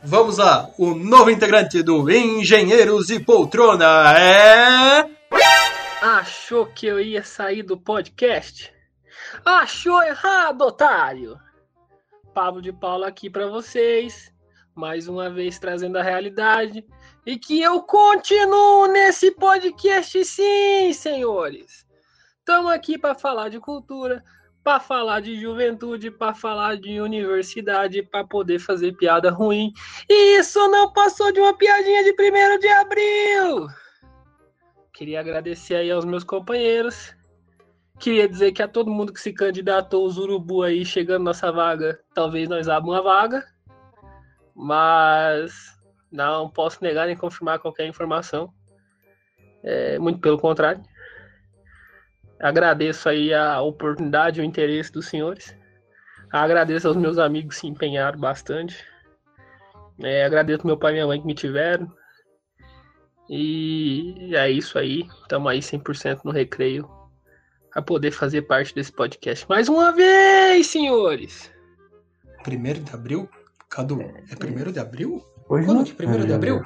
vamos 0.03 0.37
lá. 0.37 0.69
O 0.77 0.93
novo 0.93 1.29
integrante 1.29 1.81
do 1.81 2.09
Engenheiros 2.09 3.07
de 3.07 3.19
Poltrona 3.19 4.13
é. 4.17 5.09
Achou 6.01 6.65
que 6.67 6.85
eu 6.85 6.99
ia 6.99 7.23
sair 7.23 7.63
do 7.63 7.77
podcast? 7.77 8.71
Achou 9.43 10.01
errado, 10.03 10.61
otário! 10.61 11.37
Pablo 12.37 12.61
de 12.61 12.71
Paula 12.71 13.07
aqui 13.07 13.31
pra 13.31 13.47
vocês, 13.47 14.31
mais 14.75 15.07
uma 15.07 15.27
vez 15.27 15.57
trazendo 15.57 15.97
a 15.97 16.03
realidade 16.03 16.85
e 17.25 17.35
que 17.35 17.59
eu 17.63 17.81
continuo 17.81 18.85
nesse 18.85 19.31
podcast 19.31 20.23
sim, 20.23 20.93
senhores. 20.93 21.83
Estamos 22.37 22.71
aqui 22.71 22.95
para 22.95 23.15
falar 23.15 23.49
de 23.49 23.59
cultura, 23.59 24.23
para 24.63 24.79
falar 24.79 25.19
de 25.19 25.41
juventude, 25.41 26.11
para 26.11 26.35
falar 26.35 26.77
de 26.77 27.01
universidade, 27.01 28.03
para 28.03 28.23
poder 28.23 28.59
fazer 28.59 28.95
piada 28.95 29.31
ruim. 29.31 29.73
E 30.07 30.37
isso 30.37 30.59
não 30.67 30.93
passou 30.93 31.31
de 31.31 31.39
uma 31.39 31.57
piadinha 31.57 32.03
de 32.03 32.11
1 32.11 32.59
de 32.59 32.67
abril. 32.67 33.67
Queria 34.93 35.21
agradecer 35.21 35.77
aí 35.77 35.89
aos 35.89 36.05
meus 36.05 36.23
companheiros. 36.23 37.16
Queria 37.99 38.27
dizer 38.29 38.51
que 38.51 38.61
a 38.61 38.67
todo 38.67 38.91
mundo 38.91 39.11
que 39.11 39.19
se 39.19 39.33
candidatou, 39.33 40.05
os 40.05 40.17
urubu 40.17 40.61
aí 40.61 40.85
chegando 40.85 41.23
nossa 41.23 41.51
vaga, 41.51 41.99
talvez 42.13 42.47
nós 42.47 42.69
abra 42.69 42.89
uma 42.89 43.01
vaga. 43.01 43.43
Mas 44.55 45.53
não 46.11 46.49
posso 46.49 46.83
negar 46.83 47.07
nem 47.07 47.15
confirmar 47.15 47.59
qualquer 47.59 47.87
informação. 47.87 48.53
É, 49.63 49.97
muito 49.99 50.19
pelo 50.19 50.37
contrário. 50.37 50.81
Agradeço 52.39 53.09
aí 53.09 53.33
a 53.33 53.59
oportunidade 53.61 54.39
o 54.39 54.43
interesse 54.43 54.91
dos 54.91 55.07
senhores. 55.07 55.55
Agradeço 56.31 56.87
aos 56.87 56.97
meus 56.97 57.17
amigos 57.17 57.55
que 57.55 57.61
se 57.61 57.67
empenharam 57.67 58.19
bastante. 58.19 58.85
É, 60.03 60.23
agradeço 60.23 60.67
meu 60.67 60.77
pai 60.77 60.91
e 60.91 60.93
minha 60.93 61.07
mãe 61.07 61.19
que 61.19 61.25
me 61.25 61.33
tiveram. 61.33 61.91
E 63.29 64.35
é 64.35 64.49
isso 64.49 64.77
aí. 64.77 65.07
Estamos 65.21 65.51
aí 65.51 65.59
100% 65.59 66.21
no 66.23 66.31
recreio. 66.31 66.96
A 67.77 67.81
poder 67.83 68.09
fazer 68.09 68.41
parte 68.41 68.73
desse 68.73 68.91
podcast 68.91 69.45
mais 69.47 69.69
uma 69.69 69.91
vez, 69.91 70.65
senhores. 70.65 71.51
1 72.43 72.83
de 72.83 72.91
abril? 72.91 73.29
Cadu, 73.69 74.01
é 74.01 74.23
1 74.67 74.71
de 74.71 74.79
abril? 74.79 75.21
Hoje 75.47 75.67
Quando 75.67 75.77
não 75.77 75.83
que 75.83 75.93
1 76.03 76.25
de 76.25 76.31
é, 76.31 76.35
abril? 76.35 76.61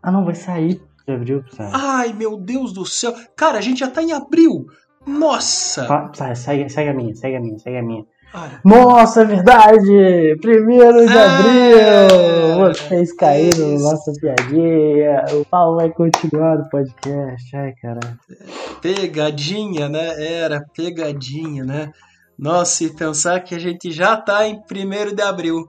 Ah, 0.00 0.12
não, 0.12 0.24
vai 0.24 0.36
sair 0.36 0.80
de 1.08 1.12
abril. 1.12 1.42
Ai, 1.58 2.12
meu 2.12 2.36
Deus 2.36 2.72
do 2.72 2.86
céu. 2.86 3.12
Cara, 3.36 3.58
a 3.58 3.60
gente 3.60 3.80
já 3.80 3.90
tá 3.90 4.00
em 4.00 4.12
abril. 4.12 4.66
Nossa! 5.04 5.88
Psy, 6.12 6.36
segue, 6.36 6.68
segue 6.68 6.90
a 6.90 6.94
minha, 6.94 7.16
segue 7.16 7.34
a 7.34 7.40
minha, 7.40 7.58
segue 7.58 7.78
a 7.78 7.82
minha. 7.82 8.04
Ai, 8.32 8.60
Nossa, 8.64 9.22
é 9.22 9.24
verdade! 9.24 10.36
Primeiro 10.40 11.04
de 11.04 11.18
Ah, 11.18 11.38
abril! 11.38 12.74
Vocês 12.74 13.12
caíram 13.16 13.72
na 13.72 13.90
nossa 13.90 14.12
piadinha. 14.20 15.24
O 15.32 15.44
Paulo 15.46 15.78
vai 15.78 15.90
continuar 15.90 16.58
no 16.58 16.68
podcast. 16.68 17.56
Ai, 17.56 17.72
caralho. 17.82 18.20
Pegadinha, 18.84 19.88
né? 19.88 20.12
Era 20.22 20.62
pegadinha, 20.76 21.64
né? 21.64 21.90
Nossa, 22.38 22.84
e 22.84 22.90
pensar 22.94 23.40
que 23.40 23.54
a 23.54 23.58
gente 23.58 23.90
já 23.90 24.14
tá 24.16 24.46
em 24.46 24.56
1 24.70 25.14
de 25.14 25.22
abril. 25.22 25.66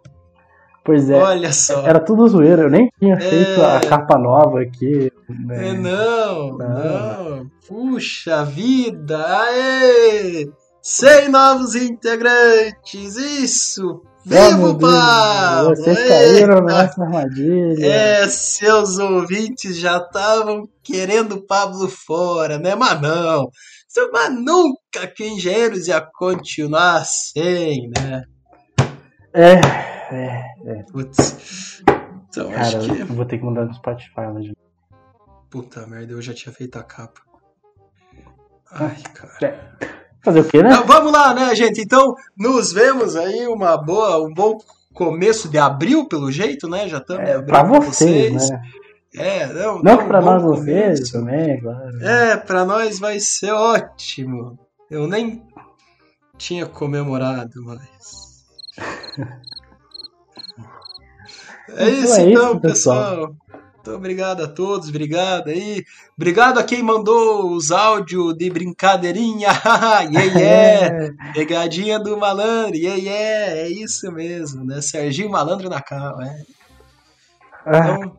Pois 0.83 1.09
é, 1.09 1.15
Olha 1.15 1.51
só. 1.53 1.81
era 1.87 1.99
tudo 1.99 2.27
zoeira. 2.27 2.63
Eu 2.63 2.69
nem 2.69 2.89
tinha 2.99 3.17
feito 3.19 3.61
É. 3.61 3.77
a 3.77 3.79
capa 3.79 4.17
nova 4.17 4.61
aqui. 4.61 5.11
né? 5.29 5.69
É, 5.69 5.73
não, 5.73 6.57
Não. 6.57 6.57
não. 6.57 7.51
Puxa 7.67 8.43
vida! 8.43 9.17
Aê! 9.17 10.47
100 10.81 11.29
novos 11.29 11.73
integrantes! 11.73 13.15
Isso! 13.15 14.01
Oh, 14.25 14.29
Vivo, 14.29 14.73
Deus, 14.73 14.91
Pablo! 14.91 15.75
Vocês 15.75 15.97
Aê! 15.97 16.07
caíram 16.07 16.61
na 16.61 16.83
nossa 16.83 17.03
armadilha. 17.03 17.85
É, 17.85 18.27
seus 18.27 18.97
ouvintes 18.97 19.77
já 19.77 19.97
estavam 19.97 20.67
querendo 20.83 21.33
o 21.33 21.45
Pablo 21.45 21.87
fora, 21.87 22.57
né? 22.57 22.73
Mas 22.75 22.99
não. 23.01 23.51
Mas 24.11 24.33
nunca 24.33 25.07
que 25.15 25.25
Engenheiros 25.25 25.87
ia 25.87 26.01
continuar 26.01 27.05
sem, 27.05 27.89
né? 27.97 28.23
É, 29.33 29.53
é. 30.11 30.83
Putz. 30.91 31.81
Então, 32.27 32.49
Cara, 32.51 32.61
acho 32.61 32.79
que. 32.79 32.99
eu 33.01 33.05
vou 33.07 33.25
ter 33.25 33.37
que 33.37 33.45
mudar 33.45 33.65
no 33.65 33.73
Spotify 33.73 34.21
hoje. 34.35 34.53
Puta 35.49 35.85
merda, 35.87 36.13
eu 36.13 36.21
já 36.21 36.33
tinha 36.33 36.51
feito 36.53 36.77
a 36.77 36.83
capa. 36.83 37.21
Ai, 38.71 39.01
cara. 39.13 39.37
É. 39.81 40.04
Fazer 40.25 40.39
o 40.39 40.45
quê, 40.45 40.63
né? 40.63 40.71
Ah, 40.73 40.81
vamos 40.81 41.11
lá, 41.11 41.33
né, 41.35 41.53
gente? 41.55 41.79
Então, 41.81 42.15
nos 42.35 42.73
vemos 42.73 43.15
aí 43.15 43.45
uma 43.47 43.77
boa, 43.77 44.25
um 44.25 44.33
bom 44.33 44.57
começo 44.91 45.47
de 45.47 45.57
abril, 45.59 46.07
pelo 46.07 46.31
jeito, 46.31 46.67
né? 46.67 46.89
Já 46.89 46.97
estamos 46.97 47.29
É, 47.29 47.41
pra 47.43 47.63
com 47.63 47.79
vocês, 47.79 48.49
né? 48.49 48.61
É, 49.15 49.45
não, 49.47 49.75
Não 49.75 49.79
então, 49.81 49.97
que 49.99 50.05
pra 50.05 50.19
bom 50.19 50.25
nós 50.31 50.41
vocês 50.43 51.11
também, 51.11 51.59
claro. 51.61 52.03
É, 52.03 52.35
pra 52.37 52.65
nós 52.65 52.97
vai 52.99 53.19
ser 53.19 53.51
ótimo. 53.51 54.57
Eu 54.89 55.07
nem 55.07 55.41
tinha 56.37 56.65
comemorado, 56.65 57.63
mas. 57.63 58.43
É 61.77 61.89
Então 61.89 62.03
isso 62.03 62.13
é 62.19 62.29
então, 62.29 62.51
isso, 62.51 62.59
pessoal. 62.61 63.09
pessoal. 63.11 63.35
Muito 63.85 63.97
obrigado 63.97 64.43
a 64.43 64.47
todos, 64.47 64.89
obrigado 64.89 65.49
aí. 65.49 65.85
Obrigado 66.17 66.57
a 66.57 66.63
quem 66.63 66.81
mandou 66.81 67.51
os 67.51 67.71
áudios 67.71 68.35
de 68.35 68.49
brincadeirinha. 68.49 69.49
yeah, 70.11 70.39
yeah. 70.39 71.13
Pegadinha 71.35 71.99
do 71.99 72.17
malandro, 72.17 72.75
yeah, 72.75 72.99
yeah. 72.99 73.59
É 73.59 73.69
isso 73.69 74.11
mesmo, 74.11 74.65
né? 74.65 74.81
Serginho 74.81 75.29
Malandro 75.29 75.69
na 75.69 75.83
cama, 75.83 76.25
é. 76.25 76.41
Ah, 77.63 77.77
Então, 77.77 78.17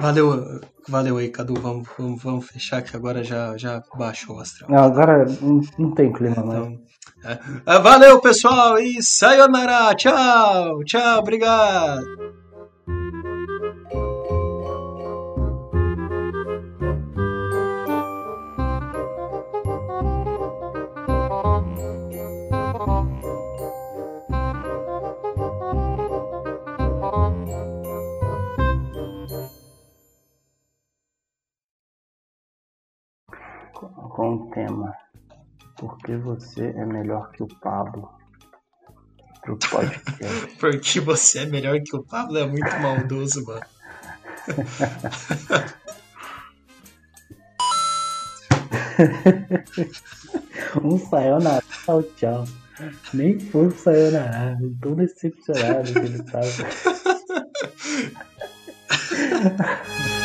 valeu, 0.00 0.60
valeu 0.88 1.18
aí, 1.18 1.28
Cadu. 1.28 1.60
Vamos, 1.60 1.86
vamos, 1.98 2.22
vamos 2.22 2.46
fechar 2.46 2.80
que 2.80 2.96
agora 2.96 3.22
já, 3.22 3.54
já 3.58 3.82
baixou 3.96 4.36
o 4.36 4.40
astral. 4.40 4.70
não, 4.70 4.82
agora 4.82 5.26
não, 5.42 5.60
não 5.78 5.94
tem 5.94 6.10
clima 6.10 6.42
mais. 6.42 6.58
Então, 6.58 6.80
é. 7.30 7.38
Ah, 7.66 7.80
valeu, 7.80 8.18
pessoal, 8.18 8.78
e 8.78 9.02
sayonara. 9.02 9.94
Tchau, 9.94 10.82
tchau, 10.84 11.18
obrigado. 11.18 12.38
Você 36.38 36.68
é 36.68 36.86
melhor 36.86 37.32
que 37.32 37.42
o 37.42 37.48
Pablo? 37.48 38.08
Pro 39.42 39.58
podcast. 39.58 40.54
Porque 40.60 41.00
você 41.00 41.40
é 41.40 41.46
melhor 41.46 41.80
que 41.80 41.96
o 41.96 42.04
Pablo, 42.04 42.38
é 42.38 42.46
muito 42.46 42.70
maldoso, 42.80 43.44
mano. 43.44 43.66
um 50.82 50.98
sayonara, 50.98 51.62
tchau, 51.84 52.02
tchau. 52.16 52.44
Nem 53.12 53.40
foi 53.40 53.66
um 53.66 53.72
sayonara, 53.72 54.56
tô 54.80 54.94
decepcionado 54.94 55.92
que 55.92 55.98
ele 55.98 56.22
tava. 56.22 56.46